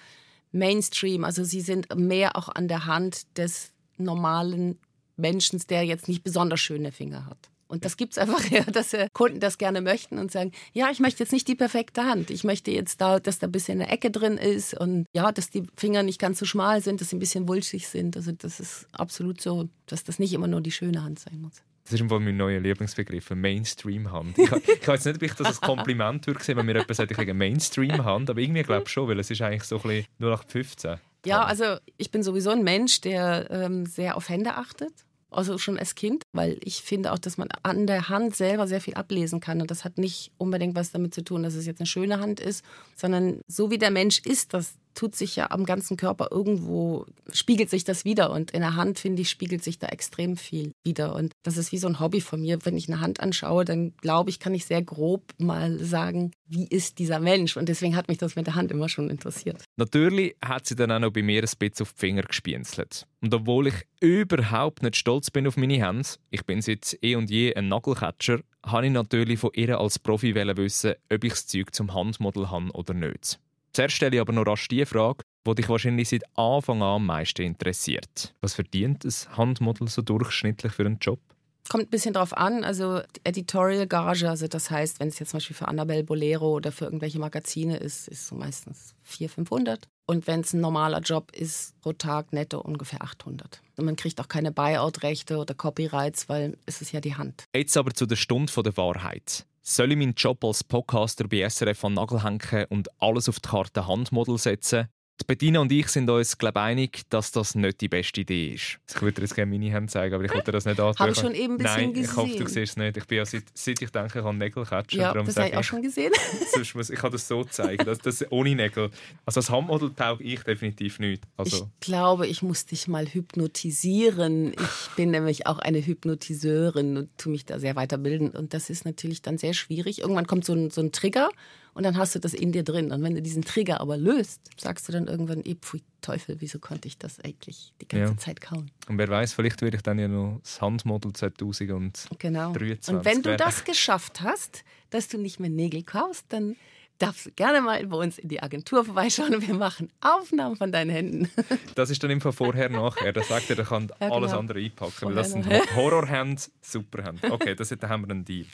Mainstream, 0.53 1.25
also 1.25 1.45
sie 1.45 1.61
sind 1.61 1.95
mehr 1.97 2.37
auch 2.37 2.49
an 2.49 2.69
der 2.69 2.87
Hand 2.87 3.39
des 3.39 3.73
normalen 3.97 4.79
Menschen, 5.17 5.61
der 5.69 5.85
jetzt 5.85 6.09
nicht 6.09 6.25
besonders 6.25 6.61
schöne 6.61 6.93
Finger 6.93 7.27
hat. 7.27 7.50
Und 7.71 7.85
das 7.85 7.97
gibt 7.97 8.13
es 8.13 8.19
einfach, 8.19 8.45
ja, 8.51 8.65
dass 8.65 8.95
Kunden 9.13 9.39
das 9.39 9.57
gerne 9.57 9.81
möchten 9.81 10.19
und 10.19 10.33
sagen, 10.33 10.51
ja, 10.73 10.91
ich 10.91 10.99
möchte 10.99 11.23
jetzt 11.23 11.33
nicht 11.33 11.47
die 11.47 11.55
perfekte 11.55 12.05
Hand. 12.05 12.31
Ich 12.31 12.43
möchte 12.43 12.73
jetzt 12.73 13.01
da, 13.01 13.21
dass 13.21 13.39
da 13.39 13.47
ein 13.47 13.53
bisschen 13.53 13.81
eine 13.81 13.91
Ecke 13.91 14.11
drin 14.11 14.37
ist 14.37 14.75
und 14.75 15.07
ja, 15.15 15.31
dass 15.31 15.51
die 15.51 15.63
Finger 15.77 16.03
nicht 16.03 16.21
ganz 16.21 16.41
so 16.41 16.47
schmal 16.47 16.83
sind, 16.83 17.01
dass 17.01 17.11
sie 17.11 17.17
ein 17.17 17.21
bisschen 17.21 17.49
wulschig 17.49 17.87
sind. 17.87 18.17
Also 18.17 18.33
das 18.33 18.59
ist 18.59 18.89
absolut 18.93 19.41
so, 19.41 19.69
dass 19.87 20.03
das 20.03 20.19
nicht 20.19 20.33
immer 20.33 20.49
nur 20.49 20.61
die 20.61 20.73
schöne 20.73 21.03
Hand 21.03 21.21
sein 21.21 21.41
muss. 21.41 21.63
Das 21.85 22.01
ist 22.01 22.09
mein 22.09 22.37
neuer 22.37 22.61
Lieblingsbegriff, 22.61 23.31
Mainstream-Hand. 23.31 24.39
Ich, 24.39 24.53
ich 24.53 24.87
jetzt 24.87 25.07
nicht, 25.07 25.17
ob 25.17 25.23
ich 25.23 25.35
das 25.35 25.47
als 25.47 25.61
Kompliment 25.61 26.27
würde 26.27 26.43
sehen, 26.43 26.57
wenn 26.57 26.67
mir 26.67 26.73
jemand 26.73 26.95
sagt, 26.95 27.11
ich 27.11 27.19
habe 27.19 27.35
Mainstream-Hand, 27.35 28.31
aber 28.31 28.41
irgendwie 28.41 28.63
glaube 28.63 28.85
ich 28.87 28.93
schon, 28.93 29.09
weil 29.09 29.19
es 29.19 29.31
ist 29.31 29.41
eigentlich 29.43 29.65
so 29.65 29.77
ein 29.77 29.83
bisschen 29.83 30.07
0815. 30.19 30.97
Ja, 31.25 31.45
also 31.45 31.77
ich 31.97 32.11
bin 32.11 32.23
sowieso 32.23 32.51
ein 32.51 32.63
Mensch, 32.63 33.01
der 33.01 33.49
ähm, 33.51 33.87
sehr 33.87 34.17
auf 34.17 34.29
Hände 34.29 34.55
achtet 34.55 34.93
also 35.31 35.59
schon 35.59 35.79
als 35.79 35.95
Kind, 35.95 36.25
weil 36.33 36.59
ich 36.63 36.83
finde 36.83 37.13
auch, 37.13 37.19
dass 37.19 37.39
man 37.39 37.49
an 37.63 37.87
der 37.87 38.09
Hand 38.09 38.37
selber 38.37 38.67
sehr 38.67 38.81
viel 38.81 38.95
ablesen 38.95 39.41
kann. 39.41 39.61
Und 39.61 39.71
das 39.71 39.85
hat 39.85 39.99
nicht 39.99 40.33
unbedingt 40.39 40.75
was 40.75 40.93
damit 40.93 41.15
zu 41.15 41.23
tun, 41.23 41.43
dass 41.43 41.55
es 41.55 41.67
jetzt 41.67 41.81
eine 41.81 41.87
schöne 41.87 42.21
Hand 42.21 42.41
ist, 42.41 42.65
sondern 42.97 43.41
so 43.47 43.71
wie 43.71 43.79
der 43.79 43.91
Mensch 43.91 44.21
ist, 44.21 44.55
das 44.55 44.75
tut 44.95 45.15
sich 45.15 45.37
ja 45.37 45.51
am 45.51 45.65
ganzen 45.65 45.97
Körper 45.97 46.29
irgendwo, 46.31 47.07
spiegelt 47.33 47.71
sich 47.71 47.85
das 47.85 48.05
wieder. 48.05 48.31
Und 48.31 48.51
in 48.51 48.61
der 48.61 48.77
Hand, 48.77 48.99
finde 48.99 49.23
ich, 49.23 49.31
spiegelt 49.31 49.63
sich 49.63 49.79
da 49.79 49.89
extrem 49.89 50.37
viel 50.37 50.73
wieder. 50.85 51.15
Und 51.15 51.33
das 51.43 51.57
ist 51.57 51.73
wie 51.73 51.79
so 51.79 51.89
ein 51.89 52.01
Hobby 52.01 52.21
von 52.21 52.41
mir. 52.41 52.59
Wenn 52.65 52.77
ich 52.77 52.89
eine 52.89 53.01
Hand 53.01 53.21
anschaue, 53.21 53.65
dann 53.65 53.95
glaube 53.97 54.31
ich, 54.31 54.41
kann 54.41 54.55
ich 54.55 54.65
sehr 54.67 54.83
grob 54.83 55.33
mal 55.39 55.79
sagen, 55.79 56.33
wie 56.47 56.67
ist 56.67 56.99
dieser 56.99 57.21
Mensch. 57.21 57.57
Und 57.57 57.69
deswegen 57.69 57.97
hat 57.97 58.09
mich 58.09 58.19
das 58.19 58.37
mit 58.37 58.47
der 58.47 58.55
Hand 58.55 58.71
immer 58.71 58.89
schon 58.89 59.11
interessiert. 59.11 59.63
Natürlich 59.77 60.37
hat 60.45 60.67
sie 60.67 60.77
dann 60.77 60.91
auch 60.91 60.99
noch 60.99 61.13
bei 61.13 61.23
mir 61.23 61.43
ein 61.43 61.49
bisschen 61.59 61.83
auf 61.83 61.93
die 61.93 61.99
Finger 61.99 62.23
gespienzelt. 62.23 63.07
Und 63.21 63.35
obwohl 63.35 63.69
ich 63.69 63.75
überhaupt 64.01 64.83
nicht 64.83 64.97
stolz 64.97 65.31
bin 65.31 65.47
auf 65.47 65.57
meine 65.57 65.85
Hände, 65.85 66.09
ich 66.31 66.45
bin 66.45 66.63
seit 66.63 66.99
eh 67.03 67.17
und 67.17 67.31
je 67.31 67.55
ein 67.55 67.69
Nagelcatcher, 67.69 68.41
habe 68.65 68.87
ich 68.87 68.93
natürlich 68.93 69.39
von 69.39 69.51
ihr 69.55 69.79
als 69.79 69.99
Profi 69.99 70.35
wissen, 70.35 70.95
ob 71.13 71.25
ich 71.25 71.33
das 71.33 71.47
Zeug 71.47 71.75
zum 71.75 71.95
Handmodel 71.95 72.51
habe 72.51 72.71
oder 72.73 72.95
nicht. 72.95 73.39
Zuerst 73.73 73.95
stelle 73.95 74.17
ich 74.17 74.21
aber 74.21 74.33
noch 74.33 74.47
rasch 74.47 74.69
die 74.69 74.85
Frage, 74.85 75.23
die 75.47 75.55
dich 75.55 75.69
wahrscheinlich 75.69 76.09
seit 76.09 76.25
Anfang 76.37 76.83
an 76.83 76.97
am 76.97 77.07
meisten 77.07 77.43
interessiert. 77.43 78.35
Was 78.41 78.55
verdient 78.55 79.05
ein 79.05 79.37
Handmodel 79.37 79.89
so 79.89 80.03
durchschnittlich 80.03 80.73
für 80.73 80.87
einen 80.87 80.99
Job? 81.01 81.21
Kommt 81.69 81.85
ein 81.85 81.91
bisschen 81.91 82.15
drauf 82.15 82.37
an. 82.37 82.65
Also 82.65 83.01
Editorial 83.23 83.87
Gage, 83.87 84.29
also 84.29 84.49
das 84.49 84.73
heißt, 84.73 84.99
wenn 84.99 85.07
es 85.07 85.21
jetzt 85.21 85.31
zum 85.31 85.39
Beispiel 85.39 85.55
für 85.55 85.69
Annabelle 85.69 86.03
Bolero 86.03 86.51
oder 86.57 86.73
für 86.73 86.87
irgendwelche 86.87 87.21
Magazine 87.21 87.77
ist, 87.77 88.09
ist 88.09 88.27
so 88.27 88.35
meistens 88.35 88.97
400, 89.05 89.35
500. 89.35 89.89
Und 90.07 90.27
wenn 90.27 90.41
es 90.41 90.53
ein 90.53 90.61
normaler 90.61 90.99
Job 90.99 91.31
ist, 91.31 91.81
pro 91.81 91.93
Tag 91.93 92.33
netto 92.33 92.59
ungefähr 92.61 93.03
800. 93.03 93.63
Und 93.77 93.85
man 93.85 93.95
kriegt 93.95 94.21
auch 94.21 94.27
keine 94.27 94.51
Buyout-Rechte 94.51 95.37
oder 95.37 95.55
Copyrights, 95.55 96.29
weil 96.29 96.59
es 96.67 96.83
ist 96.83 96.91
ja 96.91 97.01
die 97.01 97.15
Hand. 97.15 97.45
Jetzt 97.55 97.77
aber 97.77 97.95
zu 97.95 98.07
der 98.07 98.17
Stunde 98.17 98.53
der 98.53 98.77
Wahrheit. 98.77 99.47
Soll 99.63 99.93
ich 99.93 99.99
meinen 99.99 100.15
Job 100.15 100.43
als 100.43 100.65
Podcaster 100.65 101.29
bei 101.29 101.47
SRF 101.49 101.85
an 101.85 101.95
Nagel 101.95 102.25
hängen 102.25 102.65
und 102.71 102.89
alles 103.01 103.29
auf 103.29 103.41
die 103.41 103.49
Karte 103.49 103.87
Handmodel 103.87 104.39
setzen? 104.39 104.89
Die 105.21 105.25
Bettina 105.27 105.61
und 105.61 105.71
ich 105.71 105.89
sind 105.89 106.09
uns 106.09 106.39
glaube 106.39 106.61
einig, 106.61 107.03
dass 107.11 107.31
das 107.31 107.55
nicht 107.55 107.81
die 107.81 107.89
beste 107.89 108.23
Idee 108.23 108.55
ist. 108.55 108.79
Ich 108.89 109.03
würde 109.03 109.15
dir 109.15 109.23
jetzt 109.23 109.35
gerne 109.35 109.51
meine 109.51 109.71
Hände 109.71 109.93
zeigen, 109.93 110.15
aber 110.15 110.25
ich 110.25 110.33
wollte 110.33 110.51
das 110.51 110.65
nicht 110.65 110.81
antun. 110.81 110.99
Habe 110.99 111.13
ich 111.13 111.19
schon 111.19 111.35
eben 111.35 111.55
ein 111.55 111.59
bisschen 111.59 111.77
Nein, 111.77 111.93
gesehen. 111.93 112.11
ich 112.11 112.17
hoffe, 112.17 112.37
du 112.37 112.47
siehst 112.47 112.73
es 112.73 112.77
nicht. 112.77 112.97
Ich 112.97 113.07
bin 113.07 113.19
ja 113.19 113.27
seit, 113.27 113.45
seit 113.53 113.83
ich 113.83 113.91
denke, 113.91 114.19
ich 114.19 114.25
kann 114.25 114.39
Nägel 114.39 114.65
catchen. 114.65 115.01
Ja, 115.01 115.13
das 115.13 115.37
habe 115.37 115.49
ich 115.49 115.57
auch 115.57 115.63
schon 115.65 115.83
gesehen. 115.83 116.13
Sonst 116.55 116.75
muss, 116.75 116.91
ich 116.91 116.99
kann 116.99 117.13
das 117.13 117.29
so 117.29 117.45
zeigen, 117.45 117.85
dass 117.85 117.99
das 117.99 118.25
ohne 118.31 118.55
Nägel. 118.55 118.91
Also 119.27 119.41
als 119.41 119.51
Handmodel 119.51 119.93
tauge 119.95 120.25
ich 120.25 120.43
definitiv 120.43 120.99
nicht. 120.99 121.23
Ich 121.25 121.31
Also, 121.39 121.71
glaube, 121.81 122.27
ich 122.27 122.43
muss 122.43 122.65
dich 122.67 122.89
mal 122.89 123.07
hypnotisieren. 123.07 124.53
Ich 124.53 124.97
bin 124.97 125.11
nämlich 125.11 125.47
auch 125.47 125.59
eine 125.59 125.85
Hypnotiseurin 125.85 126.97
und 126.97 127.19
tue 127.19 127.33
mich 127.33 127.45
da 127.45 127.59
sehr 127.59 127.77
weiterbilden. 127.77 128.31
Und 128.31 128.55
das 128.55 128.71
ist 128.71 128.85
natürlich 128.85 129.23
dann 129.23 129.39
sehr 129.39 129.53
schwierig. 129.53 130.01
Irgendwann 130.01 130.27
kommt 130.27 130.45
so 130.45 130.55
ein, 130.55 130.71
so 130.71 130.81
ein 130.81 130.93
Trigger 130.93 131.29
und 131.75 131.83
dann 131.85 131.97
hast 131.97 132.15
du 132.15 132.19
das 132.19 132.35
in 132.35 132.53
dir 132.53 132.63
drin. 132.63 132.91
Und 132.93 133.03
wenn 133.03 133.15
du 133.15 133.23
diesen 133.23 133.43
Trigger 133.43 133.81
aber 133.81 133.97
löst, 133.97 134.41
sagst 134.59 134.89
du 134.89 134.93
dann 134.93 135.07
irgendwann, 135.07 135.43
eh, 135.45 135.55
pfui 135.55 135.83
Teufel, 136.03 136.37
wieso 136.41 136.59
konnte 136.59 136.89
ich 136.89 136.97
das 136.99 137.21
eigentlich 137.21 137.73
die 137.81 137.87
ganze 137.89 138.13
Ja. 138.15 138.17
Zeit 138.19 138.41
kauen? 138.41 138.71
und 138.89 138.97
wer 138.99 139.09
weiß, 139.09 139.35
vielleicht 139.35 139.61
werde 139.63 139.77
ich 139.77 139.83
dann 139.83 139.99
ja 139.99 140.09
noch 140.09 140.41
das 140.43 140.61
Handmodel 140.61 141.13
2000 141.13 141.71
und 141.73 142.07
Genau. 142.19 142.53
23 142.53 142.95
Und 142.95 143.05
wenn 143.05 143.23
du 143.23 143.37
das 143.37 143.65
geschafft 143.65 144.21
hast, 144.23 144.65
dass 144.91 145.09
du 145.09 145.19
nicht 145.19 145.39
mehr 145.41 145.51
Nägel 145.51 145.83
kaufst, 145.83 146.25
dann 146.31 146.57
darfst 146.99 147.27
du 147.27 147.31
gerne 147.33 147.61
mal 147.63 147.87
bei 147.87 147.97
uns 147.97 148.19
in 148.19 148.29
die 148.29 148.43
Agentur 148.43 148.85
vorbeischauen 148.85 149.35
und 149.35 149.47
wir 149.47 149.55
machen 149.55 149.91
Aufnahmen 150.01 150.57
von 150.57 150.71
deinen 150.73 150.91
Händen. 150.91 151.31
Das 151.75 151.89
ist 151.91 152.03
dann 152.03 152.11
immer 152.11 152.33
vorher, 152.33 152.69
nachher. 152.69 153.13
Da 153.13 153.23
sagt 153.23 153.49
er, 153.51 153.59
er 153.59 153.65
kann 153.65 153.91
Ja, 154.01 154.11
alles 154.11 154.31
genau. 154.31 154.41
andere 154.41 154.59
einpacken. 154.59 154.93
Vorher, 154.93 155.17
das 155.17 155.33
sind. 155.33 155.47
Horrorhände, 155.75 156.43
Superhände. 156.61 157.31
Okay, 157.33 157.55
das, 157.55 157.69
da 157.79 157.89
haben 157.89 158.03
wir 158.07 158.11
einen 158.11 158.25
Deal. 158.25 158.47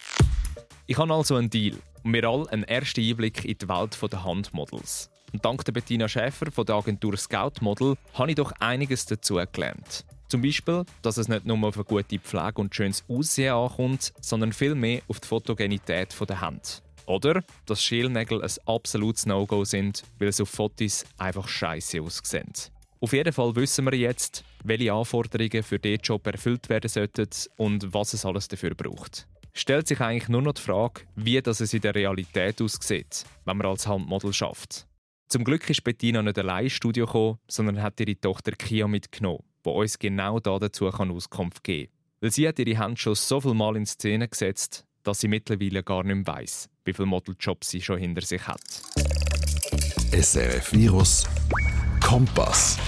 Ich 0.89 0.99
habe 0.99 1.13
also 1.13 1.35
einen 1.35 1.51
Deal 1.51 1.77
und 2.05 2.13
wir 2.13 2.25
alle 2.29 2.49
einen 2.53 2.63
ersten 2.63 3.01
Einblick 3.01 3.45
in 3.45 3.59
die 3.59 3.69
Welt 3.69 3.99
der 4.01 4.25
Handmodels. 4.25 5.11
Und 5.33 5.45
dank 5.45 5.65
der 5.65 5.73
Bettina 5.73 6.09
Schäfer 6.09 6.53
von 6.53 6.65
der 6.65 6.77
Agentur 6.77 7.17
Scout 7.17 7.55
Model 7.61 7.97
habe 8.15 8.31
ich 8.31 8.37
doch 8.37 8.53
einiges 8.61 9.05
dazu 9.05 9.41
gelernt. 9.51 10.05
Zum 10.29 10.43
Beispiel, 10.43 10.85
dass 11.03 11.17
es 11.17 11.27
nicht 11.27 11.45
nur 11.45 11.61
auf 11.67 11.75
eine 11.75 11.83
gute 11.83 12.21
Pflege 12.21 12.61
und 12.61 12.73
schönes 12.73 13.05
Aussehen 13.09 13.55
ankommt, 13.55 14.13
sondern 14.21 14.53
vielmehr 14.53 15.03
auf 15.09 15.19
die 15.19 15.27
Fotogenität 15.27 16.15
der 16.29 16.41
Hand. 16.41 16.83
Oder, 17.07 17.43
dass 17.67 17.83
Schälnägel 17.83 18.43
ein 18.43 18.51
absolutes 18.67 19.27
No-Go 19.27 19.65
sind, 19.65 20.05
weil 20.21 20.29
es 20.29 20.41
auf 20.41 20.51
Fotos 20.51 21.05
einfach 21.19 21.49
scheiße 21.49 22.01
aussehen. 22.01 22.53
Auf 23.01 23.13
jeden 23.13 23.33
Fall 23.33 23.57
wissen 23.57 23.85
wir 23.85 23.95
jetzt, 23.95 24.45
welche 24.63 24.93
Anforderungen 24.93 25.65
für 25.65 25.81
diesen 25.81 26.01
Job 26.03 26.25
erfüllt 26.29 26.69
werden 26.69 26.89
sollten 26.89 27.29
und 27.57 27.93
was 27.93 28.15
es 28.15 28.25
alles 28.25 28.47
dafür 28.47 28.75
braucht. 28.75 29.27
Stellt 29.59 29.89
sich 29.89 30.03
eigentlich 30.03 30.29
nur 30.29 30.43
noch 30.43 30.53
die 30.53 30.61
Frage, 30.61 31.01
wie 31.15 31.41
das 31.41 31.61
es 31.61 31.73
in 31.73 31.81
der 31.81 31.95
Realität 31.95 32.61
aussieht, 32.61 33.25
wenn 33.47 33.57
man 33.57 33.67
als 33.67 33.87
Handmodel 33.87 34.35
schafft. 34.35 34.87
Zum 35.29 35.45
Glück 35.45 35.71
ist 35.71 35.83
Bettina 35.83 36.23
nicht 36.23 36.39
allein 36.39 36.65
ins 36.65 36.75
Studio 36.75 37.07
gekommen, 37.07 37.39
sondern 37.49 37.81
hat 37.81 37.99
ihre 37.99 38.21
Tochter 38.21 38.53
Kia 38.53 38.87
mitgenommen, 38.87 39.45
die 39.65 39.71
uns 39.71 39.99
genau 39.99 40.41
da 40.41 40.59
dazu 40.59 40.89
Auskunft 40.89 41.65
geben 41.65 41.91
kann. 41.91 42.21
Weil 42.21 42.31
sie 42.33 42.47
hat 42.47 42.59
ihre 42.59 42.77
Hand 42.77 42.99
schon 42.99 43.15
so 43.15 43.41
viel 43.41 43.55
Mal 43.55 43.77
in 43.77 43.87
Szene 43.87 44.29
gesetzt, 44.29 44.85
dass 45.05 45.21
sie 45.21 45.29
mittlerweile 45.29 45.83
gar 45.83 46.05
nicht 46.05 46.17
mehr 46.17 46.35
weiss, 46.37 46.69
wie 46.85 46.93
viele 46.93 47.07
Modeljobs 47.07 47.71
sie 47.71 47.81
schon 47.81 47.99
hinter 47.99 48.27
sich 48.27 48.47
hat. 48.47 48.61
SRF 50.13 50.71
Virus 50.75 51.27
Kompass. 52.05 52.79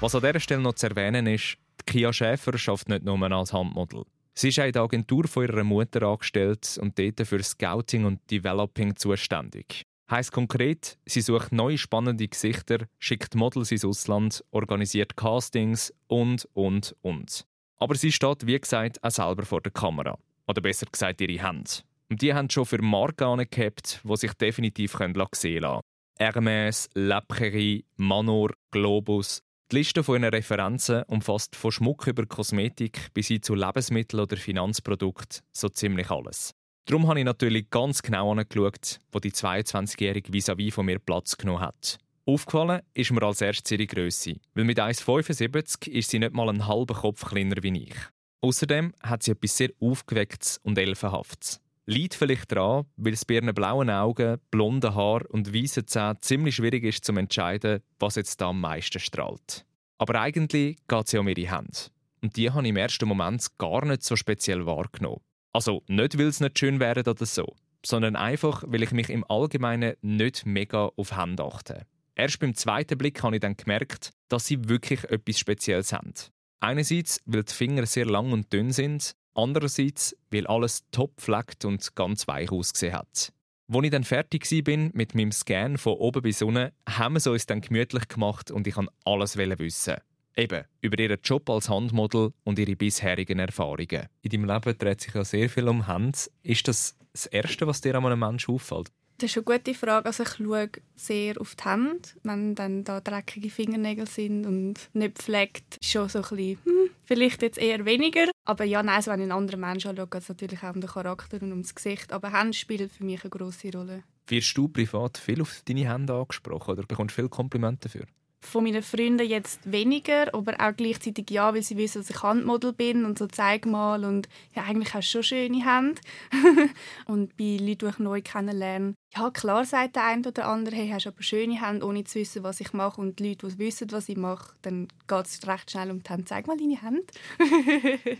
Was 0.00 0.14
an 0.14 0.20
dieser 0.20 0.40
Stelle 0.40 0.60
noch 0.60 0.74
zu 0.74 0.86
erwähnen 0.86 1.26
ist, 1.26 1.56
die 1.80 1.92
Kia 1.92 2.12
Schäfer 2.12 2.58
schafft 2.58 2.90
nicht 2.90 3.04
nur 3.04 3.22
als 3.32 3.54
Handmodel. 3.54 4.04
Sie 4.34 4.48
ist 4.48 4.58
auch 4.58 4.64
in 4.64 4.72
der 4.72 4.82
Agentur 4.82 5.28
von 5.28 5.44
ihrer 5.44 5.62
Mutter 5.62 6.02
angestellt 6.02 6.78
und 6.80 6.98
dort 6.98 7.26
für 7.26 7.42
Scouting 7.42 8.04
und 8.04 8.20
Developing 8.30 8.96
zuständig. 8.96 9.84
Heißt 10.10 10.32
konkret, 10.32 10.98
sie 11.06 11.20
sucht 11.20 11.52
neue 11.52 11.78
spannende 11.78 12.28
Gesichter, 12.28 12.86
schickt 12.98 13.36
Models 13.36 13.72
ins 13.72 13.84
Ausland, 13.84 14.44
organisiert 14.50 15.16
Castings 15.16 15.94
und, 16.08 16.48
und, 16.52 16.94
und. 17.00 17.46
Aber 17.78 17.94
sie 17.94 18.12
steht, 18.12 18.46
wie 18.46 18.58
gesagt, 18.58 19.02
auch 19.02 19.10
selber 19.10 19.44
vor 19.44 19.60
der 19.60 19.72
Kamera. 19.72 20.18
Oder 20.46 20.60
besser 20.60 20.86
gesagt, 20.90 21.20
ihre 21.20 21.42
Hände. 21.42 21.70
Und 22.10 22.20
die 22.20 22.34
haben 22.34 22.50
schon 22.50 22.66
für 22.66 22.82
Marken 22.82 23.24
angehabt, 23.24 24.00
die 24.04 24.16
sich 24.16 24.34
definitiv 24.34 24.94
können 24.94 25.14
sehen 25.32 25.62
lassen. 25.62 25.80
Hermès, 26.18 26.88
La 26.94 27.20
Prairie, 27.20 27.84
Manor, 27.96 28.50
Globus. 28.70 29.42
Die 29.74 29.80
Liste 29.80 30.04
von 30.04 30.22
ihren 30.22 30.32
Referenzen 30.32 31.02
umfasst 31.08 31.56
von 31.56 31.72
Schmuck 31.72 32.06
über 32.06 32.26
Kosmetik 32.26 33.12
bis 33.12 33.26
hin 33.26 33.42
zu 33.42 33.56
Lebensmitteln 33.56 34.22
oder 34.22 34.36
Finanzprodukten 34.36 35.40
so 35.50 35.68
ziemlich 35.68 36.12
alles. 36.12 36.54
Darum 36.86 37.08
habe 37.08 37.18
ich 37.18 37.24
natürlich 37.24 37.70
ganz 37.70 38.00
genau 38.00 38.30
angeschaut, 38.30 39.00
wo 39.10 39.18
die 39.18 39.32
22-jährige 39.32 40.32
vis-à-vis 40.32 40.72
von 40.72 40.86
mir 40.86 41.00
Platz 41.00 41.36
genommen 41.36 41.58
hat. 41.58 41.98
Aufgefallen 42.24 42.82
ist 42.94 43.10
mir 43.10 43.24
als 43.24 43.40
erstes 43.40 43.72
ihre 43.72 43.88
Grösse, 43.88 44.36
weil 44.54 44.62
mit 44.62 44.78
1,75 44.78 45.88
ist 45.88 46.10
sie 46.10 46.20
nicht 46.20 46.34
mal 46.34 46.48
einen 46.48 46.68
halben 46.68 46.94
Kopf 46.94 47.24
kleiner 47.24 47.60
wie 47.60 47.76
ich. 47.76 47.96
Außerdem 48.42 48.92
hat 49.02 49.24
sie 49.24 49.32
etwas 49.32 49.56
sehr 49.56 49.70
Aufgewecktes 49.80 50.60
und 50.62 50.78
Elfenhaftes. 50.78 51.60
Liegt 51.86 52.14
vielleicht 52.14 52.50
daran, 52.52 52.86
weil 52.96 53.12
es 53.12 53.26
bei 53.26 53.34
ihren 53.34 53.54
blauen 53.54 53.90
Augen, 53.90 54.38
blonden 54.50 54.94
Haar 54.94 55.22
und 55.28 55.54
weißen 55.54 55.86
Zähnen 55.86 56.16
ziemlich 56.20 56.54
schwierig 56.54 56.84
ist 56.84 57.04
zu 57.04 57.12
entscheiden, 57.12 57.82
was 57.98 58.14
jetzt 58.14 58.40
da 58.40 58.48
am 58.48 58.60
meisten 58.60 58.98
strahlt. 58.98 59.66
Aber 59.98 60.20
eigentlich 60.20 60.78
geht 60.88 61.06
es 61.06 61.12
ja 61.12 61.20
um 61.20 61.28
ihre 61.28 61.50
Hände. 61.50 61.90
Und 62.22 62.36
die 62.36 62.50
habe 62.50 62.62
ich 62.62 62.70
im 62.70 62.76
ersten 62.78 63.06
Moment 63.06 63.46
gar 63.58 63.84
nicht 63.84 64.02
so 64.02 64.16
speziell 64.16 64.64
wahrgenommen. 64.64 65.20
Also 65.52 65.82
nicht, 65.86 66.18
weil 66.18 66.28
es 66.28 66.40
nicht 66.40 66.58
schön 66.58 66.80
wäre 66.80 67.00
oder 67.00 67.26
so, 67.26 67.54
sondern 67.84 68.16
einfach, 68.16 68.64
weil 68.66 68.82
ich 68.82 68.92
mich 68.92 69.10
im 69.10 69.24
Allgemeinen 69.28 69.94
nicht 70.00 70.46
mega 70.46 70.90
auf 70.96 71.16
Hände 71.16 71.44
achte. 71.44 71.86
Erst 72.14 72.40
beim 72.40 72.54
zweiten 72.54 72.96
Blick 72.96 73.22
habe 73.22 73.36
ich 73.36 73.40
dann 73.40 73.56
gemerkt, 73.56 74.10
dass 74.28 74.46
sie 74.46 74.68
wirklich 74.68 75.04
etwas 75.04 75.38
Spezielles 75.38 75.92
haben. 75.92 76.14
Einerseits, 76.60 77.20
weil 77.26 77.44
die 77.44 77.52
Finger 77.52 77.84
sehr 77.84 78.06
lang 78.06 78.32
und 78.32 78.50
dünn 78.52 78.72
sind, 78.72 79.14
andererseits, 79.34 80.16
weil 80.30 80.46
alles 80.46 80.84
top 80.90 81.20
fleckt 81.20 81.64
und 81.64 81.94
ganz 81.94 82.26
weich 82.28 82.50
ausgesehen 82.50 82.94
hat. 82.94 83.32
Als 83.72 83.84
ich 83.84 83.90
dann 83.90 84.04
fertig 84.04 84.64
bin 84.64 84.90
mit 84.94 85.14
meinem 85.14 85.32
Scan 85.32 85.78
von 85.78 85.94
oben 85.94 86.22
bis 86.22 86.42
unten, 86.42 86.70
haben 86.88 87.14
wir 87.14 87.18
es 87.18 87.26
uns 87.26 87.46
dann 87.46 87.60
gemütlich 87.60 88.08
gemacht 88.08 88.50
und 88.50 88.66
ich 88.66 88.76
wollte 88.76 88.92
alles 89.04 89.36
wissen. 89.36 89.96
Eben, 90.36 90.64
über 90.80 90.98
ihren 90.98 91.20
Job 91.22 91.48
als 91.48 91.68
Handmodel 91.68 92.32
und 92.42 92.58
ihre 92.58 92.76
bisherigen 92.76 93.38
Erfahrungen. 93.38 94.08
In 94.22 94.30
deinem 94.30 94.44
Leben 94.46 94.78
dreht 94.78 95.00
sich 95.00 95.14
ja 95.14 95.24
sehr 95.24 95.48
viel 95.48 95.68
um 95.68 95.86
Hände. 95.86 96.18
Ist 96.42 96.66
das 96.66 96.96
das 97.12 97.26
Erste, 97.26 97.66
was 97.66 97.80
dir 97.80 97.94
an 97.94 98.04
einem 98.04 98.18
Menschen 98.18 98.54
auffällt? 98.54 98.90
Das 99.18 99.30
ist 99.30 99.36
eine 99.36 99.44
gute 99.44 99.74
Frage. 99.74 100.06
Also 100.06 100.24
ich 100.24 100.30
schaue 100.30 100.70
sehr 100.96 101.40
auf 101.40 101.54
die 101.54 101.64
Hände. 101.64 102.08
Wenn 102.24 102.54
dann 102.54 102.82
da 102.84 103.00
dreckige 103.00 103.48
Fingernägel 103.48 104.08
sind 104.08 104.44
und 104.44 104.74
nicht 104.92 105.16
gepflegt, 105.16 105.78
ist 105.80 105.90
schon 105.90 106.08
so 106.08 106.18
ein 106.18 106.22
bisschen, 106.22 106.58
hm, 106.64 106.90
vielleicht 107.04 107.42
jetzt 107.42 107.58
eher 107.58 107.84
weniger. 107.84 108.26
Aber 108.44 108.64
ja, 108.64 108.82
nein, 108.82 108.96
also 108.96 109.12
wenn 109.12 109.20
ich 109.20 109.24
einen 109.24 109.32
anderen 109.32 109.60
Menschen 109.60 109.90
anschaue, 109.90 110.08
geht 110.08 110.22
es 110.22 110.28
natürlich 110.28 110.62
auch 110.62 110.74
um 110.74 110.80
den 110.80 110.90
Charakter 110.90 111.40
und 111.40 111.50
ums 111.50 111.74
Gesicht. 111.74 112.12
Aber 112.12 112.32
Hände 112.32 112.54
spielen 112.54 112.90
für 112.90 113.04
mich 113.04 113.22
eine 113.22 113.30
grosse 113.30 113.70
Rolle. 113.72 114.02
Wirst 114.26 114.56
du 114.56 114.68
privat 114.68 115.18
viel 115.18 115.42
auf 115.42 115.62
deine 115.64 115.88
Hände 115.88 116.14
angesprochen 116.14 116.72
oder 116.72 116.82
bekommst 116.82 117.12
du 117.12 117.16
viele 117.16 117.28
Komplimente 117.28 117.88
dafür? 117.88 118.06
Von 118.44 118.64
meinen 118.64 118.82
Freunden 118.82 119.26
jetzt 119.26 119.70
weniger, 119.70 120.32
aber 120.34 120.54
auch 120.60 120.76
gleichzeitig 120.76 121.30
ja, 121.30 121.54
weil 121.54 121.62
sie 121.62 121.76
wissen, 121.76 122.02
dass 122.02 122.10
ich 122.10 122.22
Handmodel 122.22 122.72
bin 122.72 123.04
und 123.04 123.18
so 123.18 123.26
zeig 123.26 123.66
mal 123.66 124.04
und 124.04 124.28
ja, 124.54 124.64
eigentlich 124.64 124.92
hast 124.94 125.08
du 125.08 125.22
schon 125.22 125.22
schöne 125.22 125.64
Hände. 125.64 126.00
und 127.06 127.36
bei 127.36 127.56
Leuten, 127.58 127.78
die 127.78 127.86
ich 127.86 127.98
neu 127.98 128.22
kennenlerne, 128.22 128.94
ja, 129.16 129.30
klar 129.30 129.64
sagt 129.64 129.96
der 129.96 130.04
eine 130.04 130.26
oder 130.26 130.46
andere, 130.46 130.74
hey, 130.74 130.88
hast 130.88 131.06
aber 131.06 131.22
schöne 131.22 131.60
Hände, 131.60 131.86
ohne 131.86 132.04
zu 132.04 132.18
wissen, 132.18 132.42
was 132.42 132.60
ich 132.60 132.72
mache. 132.72 133.00
Und 133.00 133.18
die 133.18 133.28
Leute, 133.28 133.46
die 133.48 133.58
wissen, 133.58 133.90
was 133.92 134.08
ich 134.08 134.16
mache, 134.16 134.54
dann 134.62 134.88
geht 135.06 135.26
es 135.26 135.46
recht 135.46 135.70
schnell 135.70 135.90
um 135.90 136.02
die 136.02 136.10
Hände. 136.10 136.24
Zeig 136.24 136.46
mal 136.46 136.56
deine 136.56 136.80
Hände. 136.80 137.04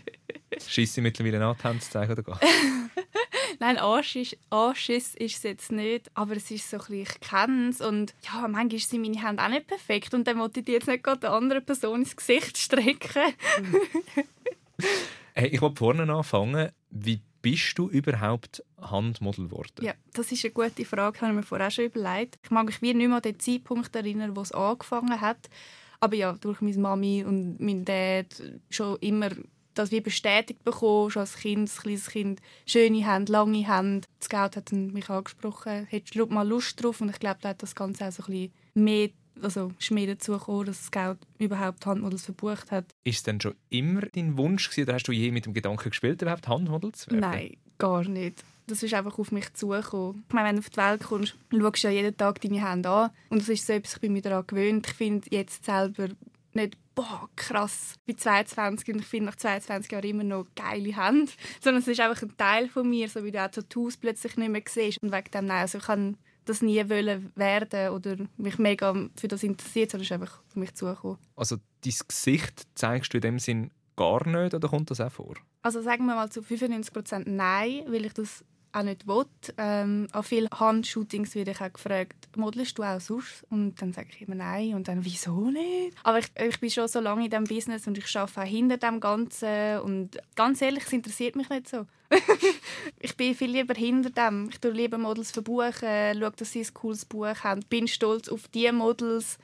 Schießt 0.67 0.93
sie 0.95 1.01
mittlerweile 1.01 1.45
an, 1.45 1.55
die 1.57 1.63
Hände 1.63 1.79
zu 1.81 1.89
zeigen 1.91 2.11
oder 2.11 2.23
gar? 2.23 2.39
Nein, 3.59 3.77
Anschiss, 3.77 4.37
Anschiss 4.49 5.15
ist 5.15 5.37
es 5.37 5.43
jetzt 5.43 5.71
nicht, 5.71 6.09
aber 6.13 6.35
es 6.35 6.51
ist 6.51 6.69
so 6.69 6.77
ein 6.77 6.79
bisschen, 6.79 7.01
ich 7.01 7.19
kenne 7.19 7.69
es 7.69 7.81
und 7.81 8.13
ja, 8.23 8.47
manchmal 8.47 8.79
sind 8.79 9.01
meine 9.01 9.21
Hände 9.21 9.43
auch 9.43 9.49
nicht 9.49 9.67
perfekt 9.67 10.13
und 10.13 10.27
dann 10.27 10.39
wollte 10.39 10.59
ich 10.59 10.65
die 10.65 10.73
jetzt 10.73 10.87
nicht 10.87 11.03
gerade 11.03 11.21
der 11.21 11.31
anderen 11.31 11.65
Person 11.65 12.01
ins 12.01 12.15
Gesicht 12.15 12.57
strecken. 12.57 13.33
Hey, 15.37 15.49
ich 15.49 15.61
wollte 15.61 15.75
vorne 15.75 16.13
anfangen. 16.13 16.71
Wie 16.89 17.19
bist 17.41 17.77
du 17.77 17.89
überhaupt 17.89 18.63
Handmodel 18.81 19.49
geworden? 19.49 19.83
Ja, 19.83 19.93
das 20.13 20.31
ist 20.31 20.45
eine 20.45 20.53
gute 20.53 20.85
Frage, 20.85 21.19
habe 21.19 21.31
ich 21.31 21.35
mir 21.35 21.43
vorher 21.43 21.67
auch 21.67 21.71
schon 21.71 21.85
überlegt. 21.85 22.39
Ich 22.41 22.51
mag 22.51 22.65
mich 22.65 22.81
wie 22.81 22.93
nicht 22.93 23.07
mehr 23.07 23.17
an 23.17 23.21
den 23.21 23.37
Zeitpunkt 23.37 23.93
erinnern, 23.95 24.35
wo 24.35 24.41
es 24.41 24.53
angefangen 24.53 25.19
hat. 25.19 25.49
Aber 25.99 26.15
ja, 26.15 26.33
durch 26.33 26.61
meine 26.61 26.77
Mami 26.77 27.25
und 27.25 27.59
meinen 27.59 27.83
Dad 27.83 28.27
schon 28.69 28.97
immer 29.01 29.29
das 29.75 29.91
wie 29.91 30.01
bestätigt 30.01 30.63
bekommen, 30.63 31.11
schon 31.11 31.21
als 31.21 31.37
Kind, 31.37 31.69
als 31.69 31.81
kleines 31.81 32.09
Kind. 32.09 32.41
Schöne 32.65 33.05
Hände, 33.05 33.31
lange 33.31 33.67
Hände. 33.67 34.07
Das 34.19 34.25
Scout 34.25 34.55
hat 34.57 34.71
mich 34.71 35.09
angesprochen, 35.09 35.85
hättest 35.89 36.15
du 36.15 36.25
mal 36.25 36.47
Lust 36.47 36.83
drauf? 36.83 37.01
Und 37.01 37.09
ich 37.09 37.19
glaube, 37.19 37.39
da 37.41 37.49
hat 37.49 37.61
das 37.61 37.75
Ganze 37.75 38.07
auch 38.07 38.11
so 38.11 38.23
ein 38.23 38.31
bisschen 38.31 38.53
mehr 38.73 39.09
also 39.41 39.71
ist 39.77 39.91
mir 39.91 40.07
dazu 40.07 40.33
gekommen, 40.33 40.65
dass 40.65 40.85
Scout 40.85 41.17
überhaupt 41.39 41.85
Handmodels 41.85 42.25
verbucht 42.25 42.71
hat. 42.71 42.85
Ist 43.03 43.17
es 43.17 43.23
denn 43.23 43.41
schon 43.41 43.55
immer 43.69 44.01
dein 44.01 44.37
Wunsch 44.37 44.69
gewesen, 44.69 44.87
oder 44.87 44.93
hast 44.93 45.07
du 45.07 45.11
je 45.11 45.31
mit 45.31 45.45
dem 45.45 45.53
Gedanken 45.53 45.89
gespielt, 45.89 46.21
überhaupt 46.21 46.47
Handmodels 46.47 46.99
zu 46.99 47.11
werden? 47.11 47.19
Nein, 47.19 47.57
gar 47.77 48.07
nicht. 48.07 48.43
Das 48.67 48.81
ist 48.81 48.93
einfach 48.93 49.19
auf 49.19 49.31
mich 49.31 49.53
zugekommen. 49.53 50.23
Ich 50.27 50.33
meine, 50.33 50.47
wenn 50.49 50.55
du 50.55 50.61
auf 50.61 50.69
die 50.69 50.77
Welt 50.77 51.03
kommst, 51.03 51.35
schaust 51.51 51.83
du 51.83 51.87
ja 51.87 51.93
jeden 51.93 52.17
Tag 52.17 52.41
deine 52.41 52.67
Hände 52.67 52.89
an. 52.89 53.11
Und 53.29 53.41
das 53.41 53.49
ist 53.49 53.67
so 53.67 53.73
etwas, 53.73 53.95
ich 53.95 54.01
bin 54.01 54.13
mir 54.13 54.21
daran 54.21 54.47
gewöhnt. 54.47 54.87
Ich 54.87 54.93
finde 54.93 55.27
jetzt 55.29 55.65
selber 55.65 56.07
nicht, 56.53 56.77
boah, 56.95 57.29
krass, 57.35 57.93
ich 57.97 58.05
bin 58.05 58.17
22 58.17 58.93
und 58.93 58.99
ich 59.01 59.05
finde 59.05 59.27
nach 59.27 59.35
22 59.35 59.91
Jahren 59.91 60.05
immer 60.05 60.23
noch 60.23 60.47
geile 60.55 60.95
Hände. 60.95 61.31
Sondern 61.61 61.81
es 61.81 61.87
ist 61.87 61.99
einfach 61.99 62.23
ein 62.23 62.37
Teil 62.37 62.69
von 62.69 62.89
mir, 62.89 63.09
so 63.09 63.23
wie 63.23 63.31
du 63.31 63.43
auch 63.43 63.51
Tattoos 63.51 63.97
plötzlich 63.97 64.37
nicht 64.37 64.49
mehr 64.49 64.63
siehst. 64.67 65.03
Und 65.03 65.11
wegen 65.11 65.31
dem, 65.31 65.45
nein, 65.45 65.61
also 65.61 65.77
ich 65.77 65.83
kann 65.83 66.17
das 66.45 66.61
nie 66.61 66.87
wollen 66.89 67.31
werden 67.35 67.89
oder 67.89 68.17
mich 68.37 68.57
mega 68.57 68.93
für 69.15 69.27
das 69.27 69.43
interessiert, 69.43 69.91
sondern 69.91 70.03
es 70.03 70.11
ist 70.11 70.13
einfach 70.13 70.39
auf 70.47 70.55
mich 70.55 70.73
zugekommen. 70.73 71.17
Also 71.35 71.57
dein 71.83 71.93
Gesicht 72.07 72.67
zeigst 72.75 73.13
du 73.13 73.17
in 73.17 73.21
dem 73.21 73.39
Sinn 73.39 73.71
gar 73.95 74.25
nicht 74.27 74.53
oder 74.53 74.69
kommt 74.69 74.91
das 74.91 75.01
auch 75.01 75.11
vor? 75.11 75.35
Also 75.61 75.81
sagen 75.81 76.05
wir 76.05 76.15
mal 76.15 76.29
zu 76.29 76.41
95% 76.41 77.23
nein, 77.25 77.83
weil 77.87 78.05
ich 78.05 78.13
das 78.13 78.45
auch 78.75 78.83
nicht 78.83 79.07
will. 79.07 79.25
Ähm, 79.57 80.07
an 80.11 80.23
vielen 80.23 80.49
Handshootings 80.49 81.35
werde 81.35 81.51
ich 81.51 81.61
auch 81.61 81.71
gefragt, 81.71 82.27
modelst 82.35 82.77
du 82.77 82.83
auch 82.83 82.99
sonst? 82.99 83.45
Und 83.49 83.81
dann 83.81 83.93
sage 83.93 84.09
ich 84.11 84.21
immer 84.21 84.35
nein. 84.35 84.75
Und 84.75 84.87
dann, 84.87 85.03
wieso 85.05 85.49
nicht? 85.49 85.97
Aber 86.03 86.19
ich, 86.19 86.27
ich 86.39 86.59
bin 86.59 86.69
schon 86.69 86.87
so 86.87 86.99
lange 86.99 87.25
in 87.25 87.29
diesem 87.29 87.45
Business 87.45 87.87
und 87.87 87.97
ich 87.97 88.17
arbeite 88.17 88.41
auch 88.41 88.45
hinter 88.45 88.77
dem 88.77 88.99
Ganzen. 88.99 89.79
Und 89.79 90.17
ganz 90.35 90.61
ehrlich, 90.61 90.83
es 90.85 90.93
interessiert 90.93 91.35
mich 91.35 91.49
nicht 91.49 91.69
so. 91.69 91.85
ich 92.99 93.15
bin 93.15 93.33
viel 93.33 93.51
lieber 93.51 93.73
hinter 93.73 94.09
dem. 94.09 94.49
Ich 94.49 94.59
tue 94.59 94.71
lieber 94.71 94.97
Models 94.97 95.31
verbuchen, 95.31 96.19
schaue, 96.19 96.31
dass 96.35 96.51
sie 96.51 96.61
ein 96.61 96.73
cooles 96.73 97.05
Buch 97.05 97.35
haben. 97.43 97.61
Bin 97.69 97.87
stolz 97.87 98.29
auf 98.29 98.47
die 98.49 98.71
Models, 98.71 99.37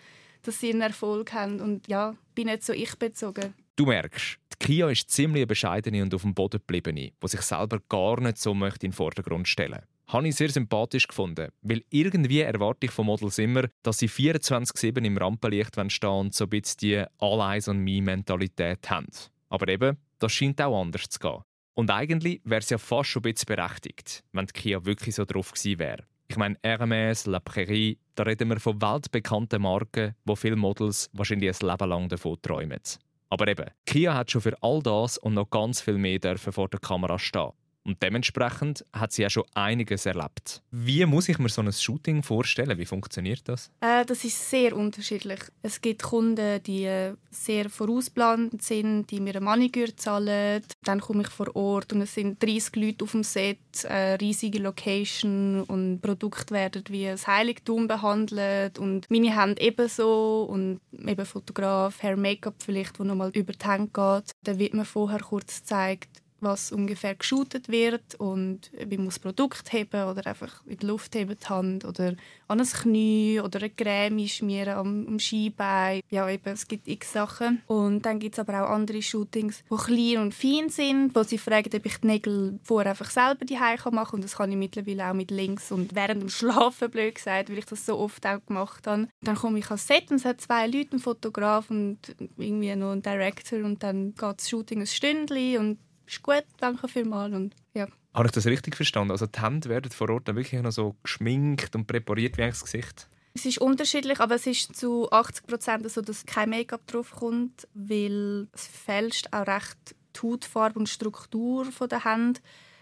dass 0.44 0.60
sie 0.60 0.72
einen 0.72 0.82
Erfolg 0.82 1.34
haben. 1.34 1.60
Und 1.60 1.88
ja, 1.88 2.16
bin 2.36 2.48
nicht 2.48 2.64
so 2.64 2.74
ich 2.74 2.96
bezogen. 2.98 3.54
Du 3.76 3.86
merkst, 3.86 4.38
Kia 4.62 4.90
ist 4.90 5.10
ziemlich 5.10 5.48
bescheidene 5.48 6.04
und 6.04 6.14
auf 6.14 6.22
dem 6.22 6.36
Boden 6.36 6.60
gebliebene, 6.60 7.12
die 7.12 7.28
sich 7.28 7.42
selber 7.42 7.80
gar 7.90 8.22
nicht 8.22 8.38
so 8.38 8.54
möchte 8.54 8.86
in 8.86 8.92
den 8.92 8.96
Vordergrund 8.96 9.48
stellen 9.48 9.82
habe 10.12 10.28
ich 10.28 10.36
sehr 10.36 10.50
sympathisch 10.50 11.08
gefunden, 11.08 11.50
weil 11.62 11.84
irgendwie 11.90 12.42
erwarte 12.42 12.86
ich 12.86 12.92
von 12.92 13.06
Models 13.06 13.38
immer, 13.38 13.70
dass 13.82 14.00
sie 14.00 14.10
24/7 14.10 15.06
im 15.06 15.18
Rampenlicht 15.18 15.78
stehen 15.90 16.10
und 16.10 16.36
so 16.36 16.44
ein 16.46 16.50
bisschen 16.50 16.78
die 16.82 17.04
All 17.20 17.54
Eyes 17.54 17.70
on 17.70 17.78
Me 17.78 18.02
Mentalität 18.02 18.90
haben. 18.90 19.08
Aber 19.50 19.70
eben, 19.70 19.98
das 20.20 20.34
scheint 20.34 20.62
auch 20.62 20.82
anders 20.82 21.08
zu 21.10 21.18
gehen. 21.18 21.40
Und 21.76 21.90
eigentlich 21.90 22.42
wäre 22.44 22.60
es 22.60 22.70
ja 22.70 22.78
fast 22.78 23.10
schon 23.10 23.22
ein 23.22 23.32
bisschen 23.32 23.56
berechtigt, 23.56 24.24
wenn 24.34 24.48
die 24.48 24.54
Kia 24.54 24.86
wirklich 24.86 25.16
so 25.16 25.24
drauf 25.24 25.54
gewesen 25.54 25.80
wäre. 25.80 26.04
Ich 26.28 26.38
meine, 26.38 26.58
Hermès, 26.64 27.30
La 27.30 27.40
Prairie, 27.40 27.98
da 28.16 28.24
reden 28.24 28.50
wir 28.50 28.60
von 28.60 28.82
weltbekannten 28.82 29.62
Marken, 29.62 30.16
wo 30.26 30.36
viele 30.36 30.56
Models 30.58 31.10
wahrscheinlich 31.14 31.62
ein 31.62 31.70
Leben 31.70 31.90
lang 31.90 32.10
davon 32.10 32.42
träumen. 32.42 32.82
Aber 33.32 33.48
eben, 33.48 33.72
Kia 33.86 34.14
hat 34.14 34.30
schon 34.30 34.42
für 34.42 34.62
all 34.62 34.84
das 34.84 35.18
und 35.18 35.36
noch 35.36 35.50
ganz 35.50 35.80
viel 35.80 35.98
mehr 35.98 36.20
dürfen 36.20 36.52
vor 36.52 36.68
der 36.68 36.82
Kamera 36.82 37.18
stehen. 37.18 37.52
Und 37.84 38.02
dementsprechend 38.04 38.86
hat 38.94 39.12
sie 39.12 39.24
ja 39.24 39.30
schon 39.30 39.44
einiges 39.56 40.06
erlebt. 40.06 40.62
Wie 40.70 41.06
muss 41.06 41.30
ich 41.30 41.40
mir 41.40 41.50
so 41.50 41.62
ein 41.62 41.72
Shooting 41.72 42.22
vorstellen? 42.22 42.78
Wie 42.78 42.86
funktioniert 42.86 43.42
das? 43.48 43.72
Äh, 43.82 44.06
das 44.06 44.24
ist 44.24 44.50
sehr 44.50 44.76
unterschiedlich. 44.76 45.40
Es 45.64 45.82
gibt 45.82 46.04
Kunden, 46.04 46.62
die 46.64 46.86
äh, 46.86 47.16
sehr 47.32 47.70
vorausplant 47.70 48.62
sind, 48.62 49.10
die 49.10 49.20
mir 49.20 49.36
eine 49.36 49.46
Maniküre 49.46 49.96
zahlen. 49.96 50.64
Dann 50.84 51.02
komme 51.02 51.24
ich 51.24 51.30
vor 51.30 51.56
Ort 51.56 51.92
und 51.94 52.02
es 52.02 52.14
sind 52.14 52.42
30 52.44 52.76
Leute 52.76 53.04
auf 53.04 53.12
dem 53.12 53.24
Set, 53.24 53.58
eine 53.88 54.20
riesige 54.22 54.60
Location 54.60 55.64
und 55.64 56.02
Produkte 56.02 56.54
werden 56.54 56.84
wie 56.90 57.08
ein 57.08 57.18
Heiligtum 57.26 57.88
behandelt 57.88 58.78
und 58.78 59.10
meine 59.10 59.36
Hände 59.40 59.62
ebenso 59.62 60.44
und 60.44 60.82
eben 60.94 61.26
Fotograf, 61.26 62.04
Hair 62.04 62.18
Make-up 62.18 62.56
vielleicht, 62.64 63.00
wo 63.00 63.04
nochmal 63.04 63.32
über 63.34 63.54
die 63.54 63.68
Hände 63.68 63.90
geht. 63.92 64.32
Dann 64.44 64.60
wird 64.60 64.74
mir 64.74 64.86
vorher 64.86 65.20
kurz 65.22 65.62
gezeigt, 65.62 66.21
was 66.42 66.72
ungefähr 66.72 67.16
geshootet 67.16 67.70
wird 67.70 68.16
und 68.16 68.72
wie 68.74 68.98
muss 68.98 69.16
das 69.16 69.20
Produkt 69.20 69.72
heben 69.72 70.06
oder 70.06 70.26
einfach 70.28 70.66
in 70.66 70.78
die 70.78 70.86
Luft 70.86 71.16
heben 71.16 71.38
die 71.38 71.48
Hand 71.48 71.86
oder 71.86 72.16
an 72.48 72.60
ein 72.60 72.66
Knie 72.66 73.40
oder 73.40 73.60
eine 73.60 73.70
Creme 73.70 74.28
schmieren 74.28 74.74
am, 74.74 75.08
am 75.08 75.20
Skibein. 75.20 76.02
Ja, 76.10 76.30
eben, 76.30 76.54
es 76.54 76.68
gibt 76.68 76.88
x 76.88 77.14
Sachen. 77.14 77.62
Und 77.68 78.06
dann 78.06 78.20
gibt 78.20 78.36
es 78.36 78.40
aber 78.40 78.64
auch 78.64 78.70
andere 78.70 79.02
Shootings, 79.02 79.64
die 79.70 79.76
klein 79.76 80.24
und 80.24 80.34
fein 80.34 80.70
sind, 80.70 81.16
wo 81.16 81.24
sie 81.24 81.38
fragen, 81.38 81.70
ob 81.74 81.86
ich 81.86 81.98
die 81.98 82.08
Nägel 82.08 82.60
vorher 82.64 82.92
einfach 82.92 83.10
selber 83.10 83.46
die 83.46 83.56
machen 83.56 83.92
kann 83.92 84.08
und 84.12 84.24
das 84.24 84.36
kann 84.36 84.52
ich 84.52 84.58
mittlerweile 84.58 85.10
auch 85.10 85.14
mit 85.14 85.32
links 85.32 85.72
und 85.72 85.96
während 85.96 86.22
dem 86.22 86.30
Schlafen, 86.30 86.90
blöd 86.90 87.16
gesagt, 87.16 87.50
weil 87.50 87.60
ich 87.60 87.66
das 87.66 87.86
so 87.86 87.98
oft 87.98 88.26
auch 88.26 88.46
gemacht 88.46 88.88
habe. 88.88 89.08
Dann 89.22 89.36
komme 89.36 89.60
ich 89.60 89.66
ans 89.66 89.88
Set 89.88 90.10
und 90.10 90.18
es 90.18 90.26
hat 90.26 90.42
zwei 90.42 90.68
Leute, 90.68 90.92
einen 90.92 91.00
Fotograf 91.00 91.70
und 91.70 92.00
irgendwie 92.38 92.76
noch 92.76 92.92
einen 92.92 93.02
Director 93.02 93.60
und 93.60 93.84
dann 93.84 94.14
geht 94.16 94.40
das 94.40 94.50
Shooting 94.50 94.82
ein 94.82 94.88
Stündchen 94.88 95.58
und 95.58 95.78
ist 96.12 96.24
gut, 96.24 96.46
danke 96.60 96.88
vielmals. 96.88 97.34
Und, 97.34 97.56
ja. 97.74 97.88
Habe 98.14 98.28
ich 98.28 98.32
das 98.32 98.46
richtig 98.46 98.76
verstanden? 98.76 99.12
Also 99.12 99.26
die 99.26 99.42
Hände 99.42 99.70
werden 99.70 99.92
vor 99.92 100.10
Ort 100.10 100.28
dann 100.28 100.36
wirklich 100.36 100.62
noch 100.62 100.72
so 100.72 100.96
geschminkt 101.04 101.76
und 101.76 101.88
präpariert 101.88 102.38
wie 102.38 102.42
das 102.42 102.64
Gesicht? 102.64 103.08
Es 103.34 103.46
ist 103.46 103.60
unterschiedlich, 103.60 104.20
aber 104.20 104.36
es 104.36 104.46
ist 104.46 104.76
zu 104.76 105.10
80 105.10 105.48
Prozent 105.48 105.90
so, 105.90 106.02
dass 106.02 106.26
kein 106.26 106.50
Make-up 106.50 106.86
drauf 106.88 107.12
kommt, 107.12 107.68
weil 107.74 108.48
es 108.52 108.68
fälscht 108.68 109.28
auch 109.32 109.48
recht 109.48 109.96
die 110.16 110.22
Hautfarbe 110.22 110.80
und 110.80 110.90
Struktur 110.90 111.66
der 111.90 112.04
Hände. 112.04 112.42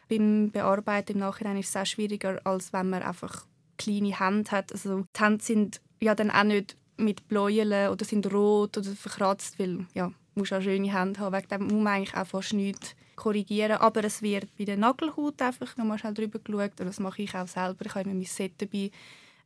Beim 0.10 0.50
Bearbeiten 0.50 1.14
im 1.14 1.20
Nachhinein 1.20 1.58
ist 1.58 1.70
es 1.70 1.76
auch 1.76 1.86
schwieriger, 1.86 2.42
als 2.44 2.74
wenn 2.74 2.90
man 2.90 3.04
einfach 3.04 3.46
kleine 3.78 4.20
Hände 4.20 4.50
hat. 4.50 4.72
Also 4.72 5.06
die 5.16 5.24
Hände 5.24 5.44
sind 5.44 5.82
ja 6.02 6.16
dann 6.16 6.32
auch 6.32 6.44
nicht 6.44 6.76
mit 6.98 7.28
Bläulen 7.28 7.90
oder 7.90 8.04
sind 8.04 8.32
rot 8.34 8.76
oder 8.76 8.92
verkratzt, 8.92 9.60
weil 9.60 9.86
ja, 9.94 10.12
musst 10.34 10.52
auch 10.52 10.62
schöne 10.62 10.92
Hände 10.92 11.20
haben. 11.20 11.36
Wegen 11.36 11.48
dem 11.48 11.64
muss 11.64 11.84
man 11.84 11.88
eigentlich 11.94 12.16
auch 12.16 12.26
fast 12.26 12.54
nichts 12.54 12.96
korrigieren. 13.20 13.74
Aber 13.74 14.04
es 14.04 14.22
wird 14.22 14.48
bei 14.58 14.66
der 14.66 14.78
Nagelhaut 14.78 15.42
einfach 15.42 15.78
nochmal 15.78 16.00
schnell 16.00 16.14
drüber 16.14 16.40
geschaut. 16.40 16.80
Und 16.80 16.88
das 16.88 17.00
mache 17.00 17.22
ich 17.22 17.36
auch 17.36 17.48
selber. 17.48 17.86
Ich 17.86 17.96
habe 17.96 18.10
immer 18.10 18.16
mein 18.16 18.26
Set 18.26 18.54
dabei. 18.58 18.92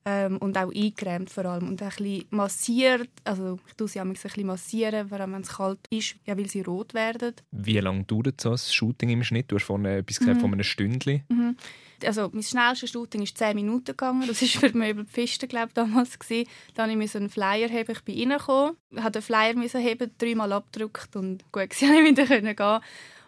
Ähm, 0.06 0.38
und 0.40 0.58
auch 0.58 0.70
eingecremt 0.70 1.30
vor 1.30 1.46
allem. 1.46 1.70
Und 1.70 1.82
ein 1.82 1.90
bisschen 1.90 2.26
massiert. 2.30 3.10
Also 3.24 3.60
ich 3.68 3.74
tue 3.76 3.88
sie 3.88 4.02
auch 4.02 4.06
ein 4.06 4.14
bisschen 4.14 4.46
massieren, 4.46 5.08
vor 5.08 5.20
allem 5.20 5.34
wenn 5.34 5.42
es 5.44 5.56
kalt 5.56 5.80
ist, 5.90 6.16
ja, 6.26 6.38
weil 6.38 6.50
sie 6.50 6.62
rot 6.62 6.94
werden. 6.94 7.34
Wie 7.52 7.80
lange 7.80 8.04
dauert 8.04 8.42
so 8.42 8.52
ein 8.52 8.58
Shooting 8.58 9.12
im 9.12 9.24
Schnitt? 9.24 9.50
Du 9.50 9.56
hast 9.56 9.64
vorhin 9.64 9.86
etwas 9.86 10.20
gesagt 10.20 10.38
mhm. 10.38 10.42
von 10.42 10.54
einem 10.54 10.64
Stündchen. 10.64 11.24
Mhm. 11.30 11.56
Also 12.06 12.30
mein 12.34 12.44
schnellstes 12.44 12.92
Shooting 12.92 13.22
ist 13.22 13.38
10 13.38 13.56
Minuten 13.56 13.86
gegangen. 13.86 14.28
Das 14.28 14.42
war 14.42 14.48
für 14.48 14.70
die 14.72 14.78
Möbelpfisten, 14.78 15.48
glaube 15.48 15.68
ich, 15.68 15.74
damals. 15.74 16.20
Gewesen. 16.20 16.50
Dann 16.74 16.90
musste 16.98 17.18
ich 17.18 17.22
einen 17.22 17.30
Flyer 17.30 17.70
haben. 17.70 17.92
Ich 17.92 18.02
bin 18.02 18.32
reingekommen, 18.32 18.76
musste 18.92 19.12
den 19.12 19.22
Flyer 19.22 19.56
heben, 19.80 20.12
dreimal 20.18 20.52
abgedrückt 20.52 21.16
und 21.16 21.50
gut, 21.52 21.68
ich 21.72 21.80
konnte 21.80 22.04
wieder 22.04 22.54
gehen. 22.54 22.82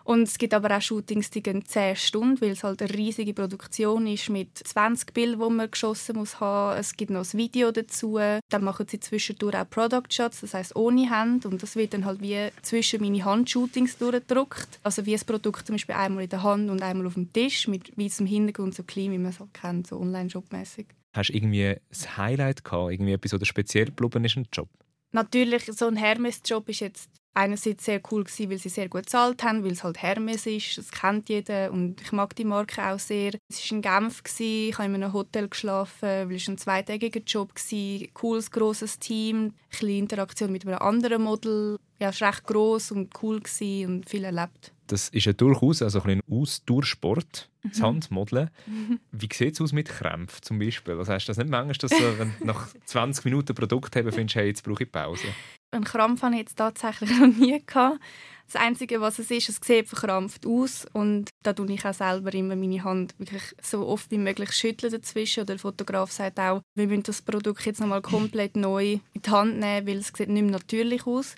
Und 0.06 0.22
es 0.28 0.38
gibt 0.38 0.54
aber 0.54 0.78
auch 0.78 0.82
Shootings, 0.82 1.32
die 1.32 1.42
gehen 1.42 1.66
10 1.66 1.96
Stunden, 1.96 2.40
weil 2.40 2.52
es 2.52 2.64
halt 2.64 2.80
eine 2.80 2.94
riesige 2.94 3.34
Produktion 3.34 4.06
ist 4.06 4.30
mit 4.30 4.56
20 4.56 5.12
Bildern, 5.16 5.50
die 5.50 5.56
man 5.56 5.72
geschossen 5.72 6.18
muss 6.18 6.40
haben. 6.40 6.80
Es 6.80 6.96
gibt 6.96 7.10
noch 7.10 7.26
ein 7.26 7.38
Video 7.40 7.72
dazu. 7.72 8.20
Dann 8.50 8.64
machen 8.64 8.86
sie 8.88 9.00
zwischendurch 9.00 9.56
auch 9.56 9.68
Product 9.68 10.04
Shots, 10.12 10.42
das 10.42 10.54
heißt 10.54 10.76
ohne 10.76 11.10
Hand. 11.10 11.48
Und 11.48 11.64
das 11.64 11.76
wird 11.76 11.96
dann 11.96 12.06
halt 12.06 12.22
wie 12.22 12.50
zwischen 12.62 13.02
meine 13.02 13.26
Handshootings 13.26 13.98
durchgedruckt. 13.98 14.80
Also 14.84 15.08
wie 15.08 15.16
ein 15.16 15.26
Produkt 15.26 15.66
zum 15.66 15.74
Beispiel 15.74 15.96
einmal 15.96 16.26
in 16.26 16.30
der 16.30 16.44
Hand 16.44 16.70
und 16.70 16.84
einmal 16.84 17.08
auf 17.08 17.16
dem 17.16 17.34
Tisch 17.34 17.68
mit 17.68 17.98
weißem 17.98 18.28
Hintergrund, 18.28 18.76
so 18.76 18.84
klein, 18.84 19.12
wie 19.12 19.18
man 19.18 19.32
es 19.32 19.40
halt 19.40 19.56
kennt, 19.56 19.88
so 19.88 19.98
Online-Shop-mäßig. 19.98 20.86
Hast 21.14 21.30
du 21.30 21.34
irgendwie 21.34 21.66
ein 21.66 22.18
Highlight 22.18 22.64
gehabt, 22.64 22.92
irgendwie 22.92 23.14
etwas, 23.14 23.34
oder 23.34 23.46
speziell 23.46 23.86
geblieben 23.86 24.24
ist 24.24 24.38
ein 24.38 24.48
Job? 24.54 24.70
Natürlich, 25.14 25.64
so 25.66 25.88
ein 25.88 25.96
Hermes-Job 25.96 26.70
ist 26.70 26.82
jetzt 26.82 27.10
einerseits 27.36 27.86
sehr 27.86 28.02
cool 28.12 28.24
gewesen, 28.24 28.50
weil 28.50 28.58
sie 28.58 28.70
sehr 28.70 28.90
gut 28.90 29.04
gezahlt 29.04 29.44
haben, 29.44 29.64
weil 29.64 29.74
es 29.74 29.84
halt 29.84 30.02
Hermes 30.02 30.46
ist, 30.46 30.78
das 30.78 30.92
kennt 30.92 31.30
jeder 31.30 31.72
und 31.72 32.02
ich 32.02 32.12
mag 32.12 32.36
die 32.36 32.46
Marke 32.46 32.82
auch 32.84 33.00
sehr. 33.00 33.34
Es 33.50 33.70
war 33.70 33.78
in 33.78 33.82
Genf, 33.82 34.24
gewesen, 34.24 34.70
ich 34.70 34.78
habe 34.78 34.88
in 34.88 34.96
einem 34.96 35.14
Hotel 35.14 35.48
geschlafen, 35.48 36.30
weil 36.30 36.36
es 36.36 36.48
ein 36.48 36.58
zweitägiger 36.58 37.22
Job 37.22 37.52
war, 37.54 38.08
cooles, 38.14 38.50
grosses 38.52 39.00
Team, 39.00 39.54
eine 39.82 39.98
Interaktion 39.98 40.52
mit 40.52 40.66
einem 40.66 40.80
anderen 40.80 41.24
Model. 41.24 41.78
Ja, 42.00 42.10
es 42.10 42.22
war 42.22 42.30
recht 42.30 42.44
gross 42.46 42.92
und 42.92 43.12
cool 43.22 43.42
und 43.86 44.10
viel 44.10 44.24
erlebt. 44.24 44.74
Das 44.88 45.10
ist 45.10 45.26
ja 45.26 45.34
durchaus 45.34 45.82
also 45.82 46.02
ein 46.04 46.22
Ausdauersport, 46.30 47.50
das 47.64 47.80
mhm. 47.80 47.84
Handmodeln. 47.84 48.50
Mhm. 48.68 49.00
Wie 49.12 49.30
sieht 49.32 49.56
es 49.56 49.62
aus 49.62 49.74
mit 49.74 49.90
Krämpfen 49.90 50.44
zum 50.44 50.60
Beispiel? 50.60 50.98
Was 50.98 51.10
heißt 51.10 51.28
das 51.28 51.38
nicht 51.38 51.50
manchmal, 51.50 51.74
dass 51.74 51.92
du, 51.92 52.20
wenn 52.20 52.32
du 52.40 52.46
nach 52.46 52.68
20 52.86 53.26
Minuten 53.26 53.56
Produkt 53.56 53.96
haben 53.96 54.12
findest, 54.12 54.36
hey, 54.36 54.48
jetzt 54.48 54.64
brauche 54.64 54.84
ich 54.84 54.92
Pause? 54.92 55.28
Einen 55.76 55.84
Krampf 55.84 56.22
hatte 56.22 56.36
ich 56.36 56.42
jetzt 56.42 56.56
tatsächlich 56.56 57.10
noch 57.20 57.28
nie. 57.28 57.62
Gehabt. 57.66 58.00
Das 58.48 58.62
Einzige, 58.62 59.02
was 59.02 59.20
es 59.20 59.32
ist, 59.32 59.50
es 59.50 59.60
sieht 59.62 59.88
verkrampft 59.88 60.46
aus 60.46 60.86
und 60.94 61.30
da 61.42 61.52
tue 61.52 61.72
ich 61.72 61.84
auch 61.84 61.96
selber 61.96 62.32
immer 62.34 62.56
meine 62.56 62.84
Hand 62.84 63.16
wirklich 63.18 63.42
so 63.62 63.88
oft 63.88 64.12
wie 64.12 64.20
möglich 64.20 64.52
schütteln 64.52 64.94
dazwischen. 64.94 65.42
Oder 65.42 65.56
der 65.56 65.60
Fotograf 65.60 66.12
sagt 66.12 66.40
auch, 66.40 66.62
wir 66.76 66.88
müssen 66.88 67.04
das 67.04 67.24
Produkt 67.24 67.66
jetzt 67.66 67.82
nochmal 67.82 68.04
komplett 68.04 68.56
neu 68.56 69.00
in 69.14 69.22
die 69.22 69.30
Hand 69.30 69.60
nehmen, 69.60 69.88
weil 69.88 69.98
es 69.98 70.12
sieht 70.16 70.30
nicht 70.30 70.44
mehr 70.44 70.52
natürlich 70.52 71.08
aus. 71.08 71.36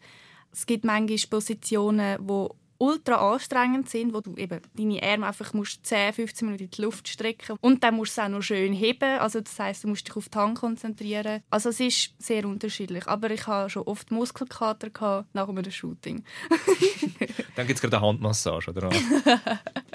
Es 0.52 0.66
gibt 0.66 0.84
manchmal 0.84 1.18
Positionen, 1.30 2.18
wo 2.20 2.56
ultra 2.80 3.34
anstrengend 3.34 3.90
sind, 3.90 4.14
wo 4.14 4.22
du 4.22 4.36
eben 4.36 4.62
deine 4.74 5.02
Arme 5.04 5.28
einfach 5.28 5.54
musst 5.54 5.86
10, 5.86 6.14
15 6.14 6.46
Minuten 6.46 6.64
in 6.66 6.70
die 6.72 6.82
Luft 6.82 7.08
strecken 7.08 7.58
und 7.62 7.84
dann 7.84 7.96
musst 7.96 8.18
du 8.18 8.22
es 8.22 8.26
auch 8.26 8.30
noch 8.30 8.42
schön 8.42 8.74
heben. 8.74 9.20
Also 9.20 9.42
das 9.42 9.58
heißt, 9.60 9.84
du 9.84 9.90
musst 9.90 10.08
dich 10.08 10.16
auf 10.16 10.30
die 10.30 10.38
Hand 10.38 10.60
konzentrieren. 10.60 11.42
Also 11.50 11.70
es 11.70 11.80
ist 11.80 12.14
sehr 12.20 12.46
unterschiedlich. 12.46 13.08
Aber 13.08 13.30
ich 13.32 13.48
habe 13.48 13.70
schon 13.70 13.84
oft 13.84 14.12
Muskelkater 14.12 14.90
gehabt 14.90 15.34
nach 15.34 15.50
einem 15.50 15.70
Shooting. 15.70 16.24
dann 17.56 17.68
gibt 17.68 17.78
es 17.78 17.82
gerade 17.82 17.98
eine 17.98 18.06
Handmassage, 18.06 18.72
oder? 18.72 18.90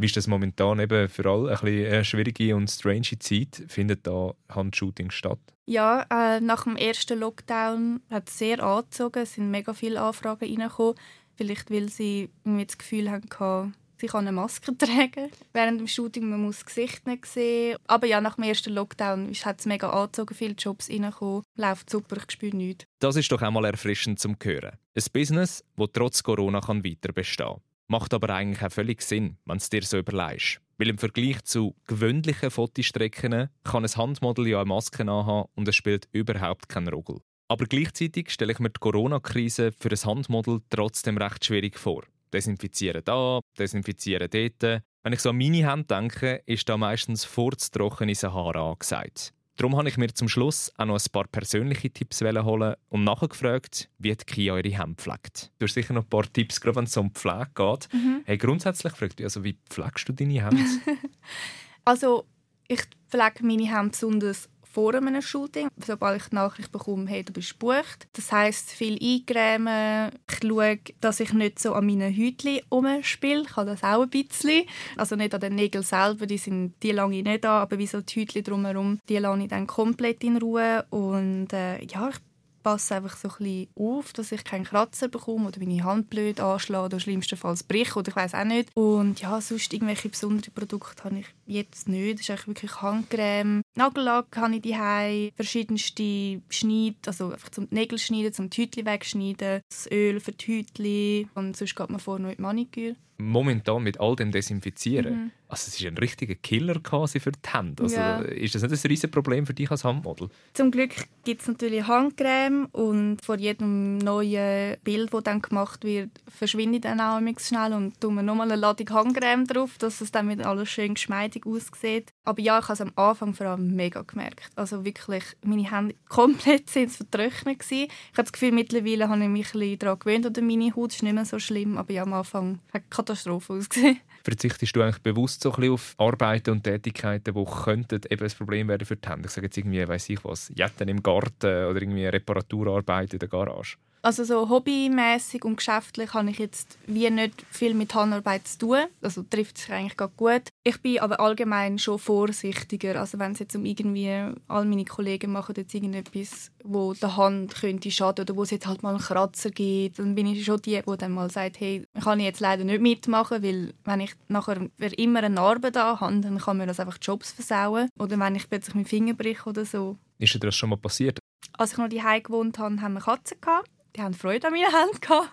Wie 0.00 0.06
ist 0.06 0.16
das 0.16 0.26
momentan 0.26 0.80
eben 0.80 1.10
für 1.10 1.30
alle 1.30 1.50
ein 1.50 1.60
bisschen 1.60 1.92
eine 1.92 2.04
schwierige 2.06 2.56
und 2.56 2.70
strange 2.70 3.18
Zeit? 3.18 3.64
Findet 3.68 4.06
da 4.06 4.32
Handshooting 4.48 5.10
statt? 5.10 5.38
Ja, 5.66 6.06
äh, 6.10 6.40
nach 6.40 6.64
dem 6.64 6.76
ersten 6.76 7.18
Lockdown 7.18 8.00
hat 8.08 8.30
es 8.30 8.38
sehr 8.38 8.62
angezogen. 8.62 9.24
Es 9.24 9.34
sind 9.34 9.50
mega 9.50 9.74
viele 9.74 10.00
Anfragen 10.00 10.46
reingekommen. 10.46 10.94
Vielleicht, 11.34 11.70
weil 11.70 11.90
sie 11.90 12.30
irgendwie 12.44 12.64
das 12.64 12.78
Gefühl 12.78 13.10
hatten, 13.10 13.74
sie 13.98 14.06
kann 14.06 14.26
eine 14.26 14.32
Maske 14.32 14.74
tragen 14.78 15.30
während 15.52 15.80
dem 15.80 15.86
Shooting. 15.86 16.30
Man 16.30 16.44
muss 16.44 16.60
das 16.60 16.64
Gesicht 16.64 17.06
nicht 17.06 17.26
sehen. 17.26 17.76
Aber 17.86 18.06
ja, 18.06 18.22
nach 18.22 18.36
dem 18.36 18.44
ersten 18.44 18.72
Lockdown 18.72 19.30
hat 19.44 19.60
es 19.60 19.66
mega 19.66 19.90
angezogen, 19.90 20.34
viele 20.34 20.54
Jobs 20.54 20.88
reingekommen. 20.88 21.42
Läuft 21.56 21.90
super, 21.90 22.16
ich 22.16 22.32
spüre 22.32 22.56
nichts. 22.56 22.86
Das 23.00 23.16
ist 23.16 23.30
doch 23.30 23.42
einmal 23.42 23.66
erfrischend 23.66 24.18
zum 24.18 24.36
Hören. 24.42 24.78
Ein 24.96 25.04
Business, 25.12 25.62
das 25.76 25.88
trotz 25.92 26.22
Corona 26.22 26.62
kann 26.62 26.86
weiter 26.86 27.12
bestehen 27.12 27.48
kann. 27.48 27.60
Macht 27.90 28.14
aber 28.14 28.30
eigentlich 28.30 28.62
auch 28.62 28.70
völlig 28.70 29.02
Sinn, 29.02 29.36
wenn 29.46 29.56
es 29.56 29.68
dir 29.68 29.82
so 29.82 29.98
überlegst. 29.98 30.60
Weil 30.78 30.90
im 30.90 30.98
Vergleich 30.98 31.42
zu 31.42 31.74
gewöhnlichen 31.88 32.52
Fotostrecken 32.52 33.48
kann 33.64 33.84
ein 33.84 33.96
Handmodel 33.96 34.46
ja 34.46 34.58
eine 34.58 34.66
Maske 34.66 35.02
anhaben 35.02 35.48
und 35.56 35.66
es 35.66 35.74
spielt 35.74 36.06
überhaupt 36.12 36.68
keinen 36.68 36.86
Ruggel. 36.86 37.18
Aber 37.48 37.64
gleichzeitig 37.66 38.30
stelle 38.30 38.52
ich 38.52 38.60
mir 38.60 38.70
die 38.70 38.78
Corona-Krise 38.78 39.72
für 39.76 39.90
ein 39.90 40.04
Handmodel 40.04 40.60
trotzdem 40.70 41.18
recht 41.18 41.44
schwierig 41.44 41.80
vor. 41.80 42.04
Desinfizieren 42.32 43.02
da, 43.04 43.40
desinfizieren 43.58 44.30
dort. 44.30 44.82
Wenn 45.02 45.12
ich 45.12 45.18
so 45.18 45.30
an 45.30 45.38
meine 45.38 45.68
Hände 45.68 45.86
denke, 45.86 46.42
ist 46.46 46.68
da 46.68 46.76
meistens 46.76 47.24
furztrockene 47.24 48.14
Sahara 48.14 48.70
angesagt. 48.70 49.32
Darum 49.60 49.76
habe 49.76 49.90
ich 49.90 49.98
mir 49.98 50.08
zum 50.14 50.26
Schluss 50.26 50.72
auch 50.78 50.86
noch 50.86 50.98
ein 50.98 51.12
paar 51.12 51.26
persönliche 51.26 51.90
Tipps 51.90 52.22
holen 52.22 52.74
und 52.88 53.04
nachgefragt, 53.04 53.90
wie 53.98 54.16
die 54.16 54.24
Kia 54.24 54.56
ihre 54.56 54.78
Hände 54.78 54.94
pflegt. 54.96 55.52
Du 55.58 55.66
hast 55.66 55.74
sicher 55.74 55.92
noch 55.92 56.04
ein 56.04 56.08
paar 56.08 56.22
Tipps, 56.32 56.62
gerade 56.62 56.76
wenn 56.76 56.84
es 56.84 56.96
um 56.96 57.10
Pflege 57.10 57.50
geht. 57.54 57.92
Mhm. 57.92 58.22
Hey, 58.24 58.38
grundsätzlich 58.38 58.94
fragt 58.94 59.18
dich, 59.18 59.26
also 59.26 59.44
wie 59.44 59.58
pflegst 59.68 60.08
du 60.08 60.14
deine 60.14 60.42
Hände? 60.42 60.64
also 61.84 62.24
ich 62.68 62.80
pflege 63.10 63.44
meine 63.44 63.70
Hände 63.70 63.90
besonders 63.90 64.48
vor 64.72 64.94
einem 64.94 65.20
Shooting, 65.20 65.68
sobald 65.84 66.20
ich 66.20 66.28
die 66.28 66.36
Nachricht 66.36 66.70
bekomme, 66.72 67.08
hey, 67.08 67.24
du 67.24 67.32
bist 67.32 67.58
gebucht. 67.58 68.06
Das 68.12 68.30
heisst, 68.30 68.70
viel 68.70 68.98
eingrämen. 69.02 70.12
Ich 70.30 70.48
schaue, 70.48 70.78
dass 71.00 71.20
ich 71.20 71.32
nicht 71.32 71.58
so 71.58 71.74
an 71.74 71.86
meinen 71.86 72.16
Häutchen 72.16 72.60
rumspiele. 72.70 73.42
Ich 73.42 73.56
habe 73.56 73.70
das 73.70 73.82
auch 73.82 74.02
ein 74.02 74.10
bisschen. 74.10 74.64
Also 74.96 75.16
nicht 75.16 75.34
an 75.34 75.40
den 75.40 75.56
Nägeln 75.56 75.84
selber, 75.84 76.26
die 76.26 76.38
sind 76.38 76.74
die 76.82 76.92
lange 76.92 77.18
ich 77.18 77.24
nicht 77.24 77.44
an, 77.44 77.62
aber 77.62 77.78
wie 77.78 77.86
so 77.86 78.00
die 78.00 78.20
Häutchen 78.20 78.44
drumherum, 78.44 79.00
die 79.08 79.18
lasse 79.18 79.42
ich 79.42 79.48
dann 79.48 79.66
komplett 79.66 80.22
in 80.22 80.36
Ruhe. 80.36 80.84
Und 80.90 81.52
äh, 81.52 81.84
ja, 81.84 82.08
ich 82.08 82.16
passe 82.62 82.96
einfach 82.96 83.16
so 83.16 83.28
ein 83.28 83.34
bisschen 83.38 83.68
auf, 83.74 84.12
dass 84.12 84.32
ich 84.32 84.44
keinen 84.44 84.64
Kratzer 84.64 85.08
bekomme 85.08 85.48
oder 85.48 85.58
meine 85.58 85.82
Hand 85.84 86.10
blöd 86.10 86.40
anschlage 86.40 86.86
oder 86.86 87.00
schlimmstenfalls 87.00 87.62
bricht 87.62 87.96
oder 87.96 88.08
ich 88.08 88.16
weiß 88.16 88.34
auch 88.34 88.44
nicht. 88.44 88.70
Und 88.74 89.20
ja, 89.20 89.40
sonst 89.40 89.72
irgendwelche 89.72 90.08
besonderen 90.08 90.52
Produkte 90.54 91.04
habe 91.04 91.20
ich 91.20 91.26
jetzt 91.50 91.88
nicht. 91.88 92.14
Das 92.14 92.20
ist 92.22 92.30
eigentlich 92.30 92.46
wirklich 92.46 92.82
Handcreme. 92.82 93.62
Nagellack 93.76 94.36
habe 94.36 94.56
ich 94.56 94.62
die 94.62 95.32
verschiedenste 95.34 96.42
Schneid, 96.48 96.96
also 97.06 97.32
einfach 97.32 97.50
zum 97.50 97.68
Nägel 97.70 97.98
schneiden, 97.98 98.32
zum 98.32 98.50
Tütli 98.50 98.84
wegschneiden, 98.84 99.60
das 99.68 99.90
Öl 99.90 100.20
für 100.20 100.32
die 100.32 100.46
Hütli 100.46 101.28
und 101.34 101.56
sonst 101.56 101.76
geht 101.76 101.90
man 101.90 102.00
noch 102.04 102.30
in 102.30 102.36
die 102.36 102.42
Maniküre 102.42 102.96
momentan 103.20 103.82
mit 103.82 104.00
all 104.00 104.16
dem 104.16 104.32
Desinfizieren, 104.32 105.14
mhm. 105.14 105.30
also 105.48 105.68
es 105.68 105.80
ist 105.80 105.86
ein 105.86 105.98
richtiger 105.98 106.34
Killer 106.34 106.80
quasi 106.80 107.20
für 107.20 107.32
die 107.32 107.38
Hände. 107.52 107.82
Also 107.82 107.96
ja. 107.96 108.18
Ist 108.20 108.54
das 108.54 108.62
nicht 108.62 108.72
ein 108.72 108.88
riesiges 108.88 109.10
Problem 109.10 109.46
für 109.46 109.54
dich 109.54 109.70
als 109.70 109.84
Handmodel? 109.84 110.28
Zum 110.54 110.70
Glück 110.70 110.90
gibt 111.24 111.42
es 111.42 111.48
natürlich 111.48 111.86
Handcreme 111.86 112.66
und 112.72 113.18
vor 113.22 113.36
jedem 113.36 113.98
neuen 113.98 114.76
Bild, 114.82 115.12
das 115.12 115.24
dann 115.24 115.42
gemacht 115.42 115.84
wird, 115.84 116.10
verschwindet 116.28 116.84
dann 116.84 117.00
auch 117.00 117.20
schnell 117.38 117.72
und 117.72 118.00
tun 118.00 118.14
wir 118.14 118.22
nochmal 118.22 118.50
eine 118.50 118.60
Ladung 118.60 118.90
Handcreme 118.90 119.46
drauf, 119.46 119.76
dass 119.78 120.00
es 120.00 120.10
dann 120.10 120.28
wieder 120.28 120.46
alles 120.46 120.68
schön 120.68 120.94
geschmeidig 120.94 121.39
aussieht. 121.46 122.12
Aber 122.24 122.40
ja, 122.40 122.58
ich 122.58 122.64
habe 122.64 122.74
es 122.74 122.80
am 122.80 122.92
Anfang 122.96 123.34
vor 123.34 123.46
allem 123.46 123.74
mega 123.74 124.02
gemerkt. 124.02 124.50
Also 124.56 124.84
wirklich, 124.84 125.24
meine 125.44 125.70
Hände 125.70 125.94
komplett 126.08 126.70
sind 126.70 126.90
vertrocknet 126.90 127.60
gewesen. 127.60 127.88
Ich 127.88 128.18
habe 128.18 128.24
das 128.24 128.32
Gefühl, 128.32 128.52
mittlerweile 128.52 129.08
habe 129.08 129.22
ich 129.22 129.28
mich 129.28 129.54
ein 129.54 129.78
daran 129.78 129.98
gewöhnt 129.98 130.26
oder 130.26 130.42
meine 130.42 130.74
Haut 130.74 130.94
ist 130.94 131.02
nicht 131.02 131.14
mehr 131.14 131.24
so 131.24 131.38
schlimm, 131.38 131.78
aber 131.78 131.92
ja, 131.92 132.02
am 132.02 132.12
Anfang 132.12 132.60
hat 132.72 132.90
Katastrophe 132.90 133.54
ausgesehen. 133.54 134.00
Verzichtest 134.22 134.76
du 134.76 134.82
eigentlich 134.82 135.02
bewusst 135.02 135.42
so 135.42 135.50
ein 135.50 135.56
bisschen 135.56 135.72
auf 135.72 135.94
Arbeiten 135.96 136.50
und 136.50 136.64
Tätigkeiten, 136.64 137.34
die 137.34 137.44
könnten 137.44 138.00
eben 138.10 138.22
ein 138.22 138.36
Problem 138.36 138.68
werden 138.68 138.84
für 138.84 138.96
die 138.96 139.08
Hände? 139.08 139.26
Ich 139.26 139.32
sage 139.32 139.46
jetzt 139.46 139.56
irgendwie, 139.56 139.86
weiß 139.86 140.10
ich 140.10 140.22
was, 140.24 140.52
Jetten 140.54 140.88
im 140.88 141.02
Garten 141.02 141.66
oder 141.66 141.80
irgendwie 141.80 142.06
Reparaturarbeiten 142.06 143.14
in 143.14 143.18
der 143.18 143.28
Garage. 143.28 143.76
Also 144.02 144.24
so 144.24 144.48
hobbymäßig 144.48 145.44
und 145.44 145.56
geschäftlich 145.56 146.14
habe 146.14 146.30
ich 146.30 146.38
jetzt 146.38 146.78
wie 146.86 147.10
nicht 147.10 147.44
viel 147.50 147.74
mit 147.74 147.94
Handarbeit 147.94 148.48
zu 148.48 148.58
tun. 148.58 148.78
Also 149.02 149.22
trifft 149.22 149.58
sich 149.58 149.70
eigentlich 149.70 149.96
ganz 149.96 150.16
gut. 150.16 150.42
Ich 150.64 150.80
bin 150.80 151.00
aber 151.00 151.20
allgemein 151.20 151.78
schon 151.78 151.98
vorsichtiger. 151.98 152.98
Also 152.98 153.18
wenn 153.18 153.32
es 153.32 153.40
jetzt 153.40 153.56
um 153.56 153.66
irgendwie 153.66 154.32
all 154.48 154.64
meine 154.64 154.86
Kollegen 154.86 155.32
machen 155.32 155.54
jetzt 155.56 155.74
irgendetwas, 155.74 156.50
wo 156.64 156.94
der 156.94 157.16
Hand 157.18 157.54
könnte 157.54 157.90
schaden 157.90 158.22
oder 158.22 158.36
wo 158.36 158.42
es 158.42 158.50
jetzt 158.50 158.66
halt 158.66 158.82
mal 158.82 158.90
einen 158.90 159.00
Kratzer 159.00 159.50
gibt, 159.50 159.98
dann 159.98 160.14
bin 160.14 160.26
ich 160.26 160.46
schon 160.46 160.62
die, 160.62 160.80
die 160.80 160.96
dann 160.96 161.12
mal 161.12 161.30
sagt, 161.30 161.60
hey, 161.60 161.84
kann 162.02 162.20
ich 162.20 162.24
jetzt 162.24 162.40
leider 162.40 162.64
nicht 162.64 162.80
mitmachen, 162.80 163.42
weil 163.42 163.74
wenn 163.84 164.00
ich 164.00 164.12
nachher 164.28 164.66
immer 164.96 165.18
eine 165.18 165.34
Narbe 165.34 165.70
da 165.72 166.00
habe, 166.00 166.20
dann 166.20 166.38
kann 166.38 166.56
mir 166.56 166.66
das 166.66 166.80
einfach 166.80 166.98
Jobs 167.02 167.32
versauen. 167.32 167.90
Oder 167.98 168.18
wenn 168.18 168.34
ich 168.34 168.48
plötzlich 168.48 168.74
meinen 168.74 168.86
Finger 168.86 169.12
breche 169.12 169.46
oder 169.46 169.66
so. 169.66 169.98
Ist 170.18 170.34
dir 170.34 170.38
das 170.38 170.54
schon 170.54 170.70
mal 170.70 170.76
passiert? 170.76 171.18
Als 171.58 171.72
ich 171.72 171.78
noch 171.78 171.88
die 171.88 172.02
gewohnt 172.22 172.58
habe, 172.58 172.80
haben 172.80 172.94
wir 172.94 173.00
Katzen 173.00 173.38
gehabt 173.40 173.68
die 173.96 174.02
haben 174.02 174.14
Freude 174.14 174.46
an 174.46 174.52
meinen 174.52 174.74
Händen 174.74 175.00
gehabt. 175.00 175.30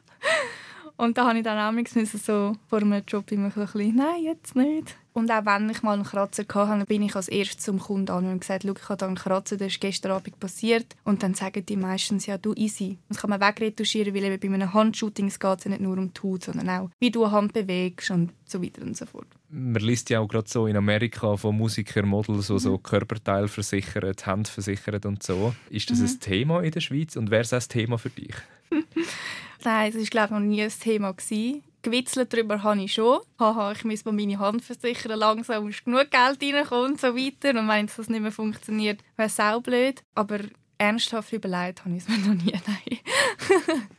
Und 0.98 1.18
da 1.18 1.28
habe 1.28 1.38
ich 1.38 1.44
dann 1.44 1.78
auch 1.78 1.88
so 1.88 2.56
vor 2.68 2.80
einem 2.80 3.04
Job 3.08 3.32
immer 3.32 3.52
so 3.52 3.62
ein 3.62 3.68
bisschen, 3.68 3.96
nein, 3.96 4.24
jetzt 4.24 4.56
nicht. 4.56 4.96
Und 5.14 5.32
auch 5.32 5.46
wenn 5.46 5.70
ich 5.70 5.82
mal 5.84 5.94
einen 5.94 6.04
Kratzer 6.04 6.44
hatte, 6.54 6.86
bin 6.86 7.04
ich 7.04 7.16
als 7.16 7.28
erstes 7.28 7.66
zum 7.66 7.80
Kunden 7.80 8.12
an 8.12 8.32
und 8.32 8.40
gesagt, 8.40 8.64
ich 8.64 8.90
habe 8.90 8.98
da 8.98 9.08
einen 9.08 9.16
Kratzer, 9.16 9.58
der 9.58 9.68
ist 9.68 9.80
gestern 9.80 10.12
Abend 10.12 10.40
passiert. 10.40 10.96
Und 11.04 11.24
dann 11.24 11.34
sagen 11.36 11.66
die 11.66 11.76
meistens, 11.76 12.26
ja, 12.26 12.38
du, 12.38 12.54
easy. 12.56 12.98
Das 13.10 13.20
kann 13.20 13.30
man 13.30 13.42
wegretuschieren, 13.42 14.14
weil 14.14 14.24
eben 14.26 14.40
bei 14.40 14.56
einem 14.56 14.74
Handshooting 14.74 15.30
geht 15.30 15.44
es 15.44 15.64
ja 15.64 15.70
nicht 15.70 15.82
nur 15.82 15.98
um 15.98 16.14
die 16.14 16.22
Haut, 16.22 16.44
sondern 16.44 16.70
auch, 16.70 16.90
wie 17.00 17.12
du 17.12 17.24
eine 17.24 17.32
Hand 17.32 17.54
bewegst 17.54 18.12
und 18.12 18.32
so 18.46 18.62
weiter 18.62 18.82
und 18.82 18.98
so 18.98 19.06
fort. 19.06 19.28
Man 19.50 19.82
liest 19.82 20.10
ja 20.10 20.20
auch 20.20 20.28
gerade 20.28 20.50
so 20.50 20.68
in 20.68 20.78
Amerika 20.78 21.36
von 21.36 21.56
Musikern, 21.56 22.08
Models, 22.08 22.48
die 22.48 22.54
mhm. 22.54 22.60
so 22.60 22.78
Körperteile 22.78 23.48
versichern, 23.48 24.14
Hände 24.24 24.50
versichern 24.50 25.02
und 25.06 25.24
so. 25.24 25.54
Ist 25.70 25.90
das 25.90 26.00
mhm. 26.00 26.06
ein 26.06 26.20
Thema 26.20 26.62
in 26.62 26.72
der 26.72 26.82
Schweiz 26.82 27.16
und 27.16 27.32
wäre 27.32 27.42
es 27.42 27.54
ein 27.54 27.62
Thema 27.62 27.98
für 27.98 28.10
dich? 28.10 28.36
Nein, 29.64 29.90
es 29.90 29.96
war 29.96 30.04
glaube 30.04 30.26
ich 30.26 30.32
noch 30.32 30.40
nie 30.40 30.64
ein 30.64 30.72
Thema. 30.72 31.12
Gewesen. 31.14 31.64
Gewitzelt 31.82 32.34
darüber 32.34 32.64
habe 32.64 32.82
ich 32.82 32.94
schon. 32.94 33.22
Haha, 33.40 33.72
ich 33.72 33.86
muss 33.86 34.04
meine 34.04 34.40
Hand 34.40 34.64
versichern, 34.64 35.20
langsam 35.20 35.66
muss 35.66 35.84
genug 35.84 36.10
Geld 36.12 36.56
reinkommen 36.56 36.92
und 36.92 37.00
so 37.00 37.16
weiter. 37.16 37.58
Und 37.58 37.68
wenn 37.68 37.88
das 37.88 38.10
nicht 38.10 38.22
mehr 38.22 38.32
funktioniert, 38.32 39.00
wäre 39.16 39.28
es 39.28 39.40
auch 39.40 39.62
blöd. 39.62 40.02
Aber 40.16 40.40
ernsthaft 40.78 41.34
überlegt 41.34 41.86
habe 41.86 41.96
ich 41.96 42.04
es 42.04 42.10
mir 42.10 42.18
noch 42.18 42.44
nie. 42.44 42.52
Nein. 42.68 43.00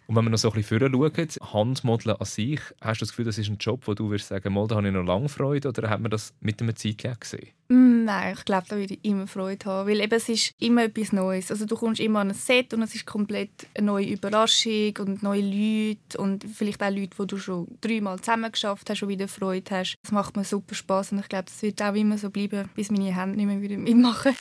und 0.07 0.17
wenn 0.17 0.25
wir 0.25 0.31
noch 0.31 0.39
so 0.39 0.51
ein 0.51 0.55
bisschen 0.55 0.81
schauen, 0.81 1.29
Handmodeln 1.53 2.17
an 2.17 2.27
sich, 2.27 2.61
hast 2.81 3.01
du 3.01 3.05
das 3.05 3.11
Gefühl, 3.11 3.25
das 3.25 3.39
ist 3.39 3.49
ein 3.49 3.57
Job, 3.59 3.83
wo 3.87 3.95
du 3.95 4.11
würdest 4.11 4.29
sagen, 4.29 4.53
mal, 4.53 4.67
da 4.67 4.77
habe 4.77 4.87
ich 4.87 4.95
noch 4.95 5.05
lange 5.05 5.29
Freude 5.29 5.69
oder 5.69 5.89
hat 5.89 6.01
man 6.01 6.11
das 6.11 6.35
mit 6.41 6.61
einem 6.61 6.75
Zeitpunkt 6.77 7.21
gesehen? 7.23 7.49
Mm, 7.69 7.88
nein, 8.09 8.35
ich 8.37 8.45
glaube, 8.47 8.65
da 8.69 8.77
würde 8.77 8.95
ich 8.95 9.05
immer 9.05 9.27
Freude 9.27 9.67
haben, 9.67 9.89
weil 9.89 10.01
eben, 10.01 10.15
es 10.15 10.29
ist 10.29 10.55
immer 10.59 10.85
etwas 10.85 11.13
Neues. 11.13 11.51
Also 11.51 11.67
du 11.67 11.77
kommst 11.77 12.01
immer 12.01 12.21
an 12.21 12.31
ein 12.31 12.35
Set 12.35 12.73
und 12.73 12.83
es 12.83 12.95
ist 12.95 13.05
komplett 13.05 13.51
eine 13.75 13.87
neue 13.87 14.07
Überraschung 14.07 14.97
und 15.01 15.23
neue 15.23 15.43
Leute 15.43 16.19
und 16.19 16.45
vielleicht 16.45 16.83
auch 16.83 16.91
Leute, 16.91 17.17
die 17.21 17.27
du 17.27 17.37
schon 17.37 17.69
dreimal 17.83 18.19
zusammen 18.19 18.51
geschafft 18.51 18.89
hast 18.89 19.03
und 19.03 19.11
wieder 19.11 19.29
Freude 19.29 19.71
hast. 19.71 19.97
Das 20.03 20.13
macht 20.13 20.37
mir 20.37 20.45
super 20.45 20.75
Spaß 20.75 21.13
und 21.13 21.21
ich 21.21 21.29
glaube, 21.29 21.45
das 21.45 21.61
wird 21.63 21.83
auch 21.83 21.95
immer 21.95 22.17
so 22.17 22.31
bleiben, 22.31 22.69
bis 22.75 22.91
meine 22.91 23.15
Hände 23.15 23.37
nicht 23.37 23.47
mehr 23.47 23.61
wieder 23.61 23.77
mitmachen. 23.77 24.35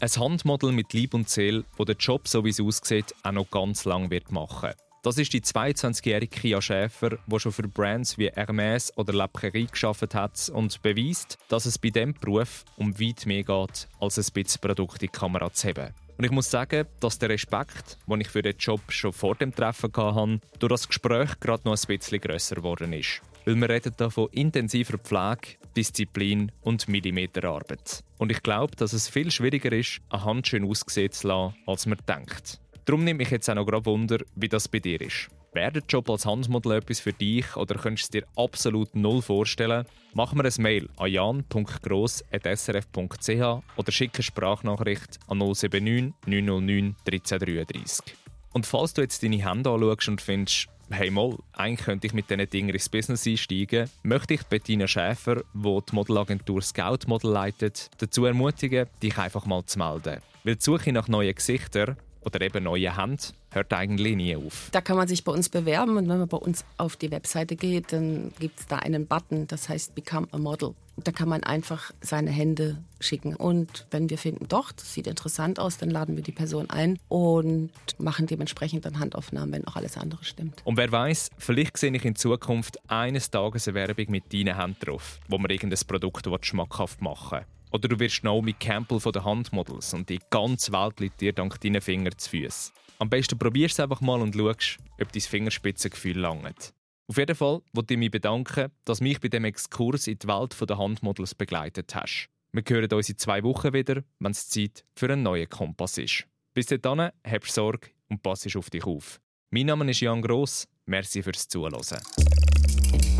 Ein 0.00 0.10
Handmodel 0.10 0.72
mit 0.72 0.92
Lieb 0.92 1.14
und 1.14 1.28
Seele, 1.28 1.64
das 1.76 1.86
den 1.86 1.96
Job, 1.98 2.28
so 2.28 2.44
wie 2.44 2.50
es 2.50 2.60
aussieht, 2.60 3.14
auch 3.22 3.32
noch 3.32 3.50
ganz 3.50 3.86
lange 3.86 4.10
wird 4.10 4.30
machen 4.30 4.72
das 5.02 5.16
ist 5.16 5.32
die 5.32 5.40
22-jährige 5.40 6.36
Kia 6.36 6.60
Schäfer, 6.60 7.18
die 7.26 7.40
schon 7.40 7.52
für 7.52 7.66
Brands 7.66 8.18
wie 8.18 8.30
Hermès 8.30 8.92
oder 8.96 9.12
La 9.12 9.26
Prairie 9.26 9.66
geschafft 9.66 10.14
hat 10.14 10.50
und 10.52 10.82
beweist, 10.82 11.38
dass 11.48 11.64
es 11.64 11.78
bei 11.78 11.90
diesem 11.90 12.14
Beruf 12.14 12.64
um 12.76 12.98
weit 13.00 13.24
mehr 13.24 13.42
geht, 13.42 13.88
als 13.98 14.18
ein 14.18 14.32
bisschen 14.34 14.60
Produkt 14.60 15.02
in 15.02 15.08
die 15.08 15.08
Kamera 15.08 15.50
zu 15.52 15.68
haben. 15.68 15.94
Und 16.18 16.24
ich 16.24 16.30
muss 16.30 16.50
sagen, 16.50 16.86
dass 17.00 17.18
der 17.18 17.30
Respekt, 17.30 17.96
den 18.06 18.20
ich 18.20 18.28
für 18.28 18.42
den 18.42 18.58
Job 18.58 18.82
schon 18.88 19.14
vor 19.14 19.36
dem 19.36 19.54
Treffen 19.54 19.90
hatte, 19.96 20.40
durch 20.58 20.70
das 20.70 20.86
Gespräch 20.86 21.40
gerade 21.40 21.62
noch 21.64 21.74
ein 21.74 21.86
bisschen 21.86 22.20
grösser 22.20 22.56
geworden 22.56 22.92
ist. 22.92 23.22
Weil 23.46 23.56
wir 23.56 23.70
reden 23.70 23.94
hier 23.96 24.10
von 24.10 24.28
intensiver 24.32 24.98
Pflege, 24.98 25.56
Disziplin 25.74 26.52
und 26.60 26.88
Millimeterarbeit. 26.88 28.04
Und 28.18 28.30
ich 28.30 28.42
glaube, 28.42 28.76
dass 28.76 28.92
es 28.92 29.08
viel 29.08 29.30
schwieriger 29.30 29.72
ist, 29.72 30.02
eine 30.10 30.24
Hand 30.24 30.46
schön 30.46 30.68
aussehen 30.68 31.10
zu 31.10 31.28
lassen, 31.28 31.54
als 31.66 31.86
man 31.86 31.98
denkt. 32.06 32.60
Darum 32.90 33.04
nehme 33.04 33.22
ich 33.22 33.30
jetzt 33.30 33.48
auch 33.48 33.54
noch 33.54 33.66
gerade 33.66 33.86
Wunder, 33.86 34.18
wie 34.34 34.48
das 34.48 34.66
bei 34.66 34.80
dir 34.80 35.00
ist. 35.00 35.28
Wäre 35.52 35.70
der 35.70 35.82
Job 35.88 36.10
als 36.10 36.26
Handmodel 36.26 36.72
etwas 36.72 36.98
für 36.98 37.12
dich 37.12 37.54
oder 37.54 37.76
könntest 37.76 38.12
du 38.12 38.18
dir 38.18 38.26
absolut 38.34 38.96
null 38.96 39.22
vorstellen? 39.22 39.86
Mach 40.12 40.32
mir 40.32 40.44
ein 40.44 40.52
Mail 40.58 40.88
an 40.96 41.08
jan.gross.srf.ch 41.08 43.62
oder 43.76 43.92
schicke 43.92 44.16
eine 44.16 44.24
Sprachnachricht 44.24 45.20
an 45.28 45.38
079 45.38 46.14
909 46.26 46.96
1333. 47.06 48.16
Und 48.54 48.66
falls 48.66 48.94
du 48.94 49.02
jetzt 49.02 49.22
deine 49.22 49.48
Hände 49.48 49.70
anschaust 49.70 50.08
und 50.08 50.20
findest, 50.20 50.66
hey 50.90 51.12
mal, 51.12 51.38
eigentlich 51.52 51.86
könnte 51.86 52.08
ich 52.08 52.12
mit 52.12 52.28
diesen 52.28 52.50
Dingen 52.50 52.70
ins 52.70 52.88
Business 52.88 53.24
einsteigen, 53.24 53.88
möchte 54.02 54.34
ich 54.34 54.42
Bettina 54.42 54.88
Schäfer, 54.88 55.44
die 55.54 55.78
die 55.88 55.94
Modelagentur 55.94 56.60
Scout 56.60 57.06
Model 57.06 57.30
leitet, 57.30 57.88
dazu 57.98 58.24
ermutigen, 58.24 58.88
dich 59.00 59.16
einfach 59.16 59.46
mal 59.46 59.64
zu 59.64 59.78
melden. 59.78 60.20
Weil 60.42 60.56
die 60.56 60.64
Suche 60.64 60.92
nach 60.92 61.06
neuen 61.06 61.36
Gesichtern 61.36 61.96
oder 62.22 62.40
eben 62.40 62.64
neue 62.64 62.96
Hand 62.96 63.34
hört 63.50 63.72
eigentlich 63.72 64.16
nie 64.16 64.36
auf. 64.36 64.68
Da 64.72 64.80
kann 64.80 64.96
man 64.96 65.08
sich 65.08 65.24
bei 65.24 65.32
uns 65.32 65.48
bewerben 65.48 65.96
und 65.96 66.08
wenn 66.08 66.18
man 66.18 66.28
bei 66.28 66.36
uns 66.36 66.64
auf 66.76 66.96
die 66.96 67.10
Webseite 67.10 67.56
geht, 67.56 67.92
dann 67.92 68.32
gibt 68.38 68.60
es 68.60 68.66
da 68.66 68.76
einen 68.76 69.06
Button, 69.06 69.46
das 69.46 69.68
heißt 69.68 69.94
Become 69.94 70.28
a 70.32 70.38
Model. 70.38 70.74
Da 70.96 71.12
kann 71.12 71.28
man 71.30 71.42
einfach 71.42 71.92
seine 72.02 72.30
Hände 72.30 72.76
schicken. 73.00 73.34
Und 73.34 73.86
wenn 73.90 74.10
wir 74.10 74.18
finden, 74.18 74.46
doch, 74.48 74.70
das 74.70 74.92
sieht 74.92 75.06
interessant 75.06 75.58
aus, 75.58 75.78
dann 75.78 75.88
laden 75.88 76.16
wir 76.16 76.22
die 76.22 76.32
Person 76.32 76.68
ein 76.68 76.98
und 77.08 77.70
machen 77.98 78.26
dementsprechend 78.26 78.84
dann 78.84 78.98
Handaufnahmen, 78.98 79.52
wenn 79.52 79.66
auch 79.66 79.76
alles 79.76 79.96
andere 79.96 80.22
stimmt. 80.24 80.60
Und 80.64 80.76
wer 80.76 80.92
weiß, 80.92 81.30
vielleicht 81.38 81.78
sehe 81.78 81.94
ich 81.94 82.04
in 82.04 82.16
Zukunft 82.16 82.78
eines 82.90 83.30
Tages 83.30 83.66
eine 83.66 83.76
Werbung 83.76 84.06
mit 84.10 84.32
deinen 84.32 84.58
Händen 84.58 84.76
drauf, 84.80 85.20
wo 85.28 85.38
man 85.38 85.50
irgendein 85.50 85.80
Produkt 85.86 86.44
schmackhaft 86.44 87.00
machen 87.00 87.38
will. 87.38 87.46
Oder 87.72 87.88
du 87.88 87.98
wirst 87.98 88.24
Naomi 88.24 88.52
Campbell 88.52 89.00
von 89.00 89.12
den 89.12 89.24
Handmodels 89.24 89.94
und 89.94 90.08
die 90.08 90.18
ganze 90.30 90.72
Welt 90.72 91.00
liegt 91.00 91.20
dir 91.20 91.32
dank 91.32 91.60
deinen 91.60 91.80
Fingern 91.80 92.16
zu 92.16 92.30
Füßen. 92.30 92.72
Am 92.98 93.08
besten 93.08 93.38
probierst 93.38 93.74
es 93.74 93.80
einfach 93.80 94.00
mal 94.00 94.20
und 94.20 94.34
schaust, 94.34 94.78
ob 95.00 95.12
dein 95.12 95.22
Fingerspitzengefühl 95.22 96.18
langt. 96.18 96.74
Auf 97.08 97.18
jeden 97.18 97.34
Fall 97.34 97.62
wollte 97.72 97.94
ich 97.94 97.98
mich 97.98 98.10
bedanken, 98.10 98.70
dass 98.84 98.98
du 98.98 99.04
mich 99.04 99.20
bei 99.20 99.28
dem 99.28 99.44
Exkurs 99.44 100.06
in 100.06 100.18
die 100.18 100.28
Welt 100.28 100.54
der 100.68 100.78
Handmodels 100.78 101.34
begleitet 101.34 101.94
hast. 101.94 102.28
Wir 102.52 102.62
hören 102.68 102.92
uns 102.92 103.08
in 103.08 103.18
zwei 103.18 103.42
Wochen 103.42 103.72
wieder, 103.72 104.02
wenn 104.18 104.32
es 104.32 104.48
Zeit 104.48 104.84
für 104.94 105.06
einen 105.06 105.22
neuen 105.22 105.48
Kompass 105.48 105.98
ist. 105.98 106.26
Bis 106.52 106.66
dahin, 106.66 107.10
hab 107.24 107.46
Sorge 107.46 107.90
und 108.08 108.22
pass 108.22 108.46
auf 108.56 108.70
dich 108.70 108.84
auf. 108.84 109.20
Mein 109.50 109.66
Name 109.66 109.90
ist 109.90 110.00
Jan 110.00 110.20
Gross. 110.20 110.68
Merci 110.86 111.22
fürs 111.22 111.48
Zuhören. 111.48 112.00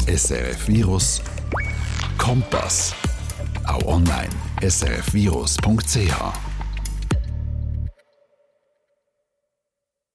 SRF 0.06 0.68
Virus 0.68 1.22
Kompass. 2.18 2.94
Auch 3.70 3.86
online 3.86 4.30
srfvirus.ch 4.68 6.49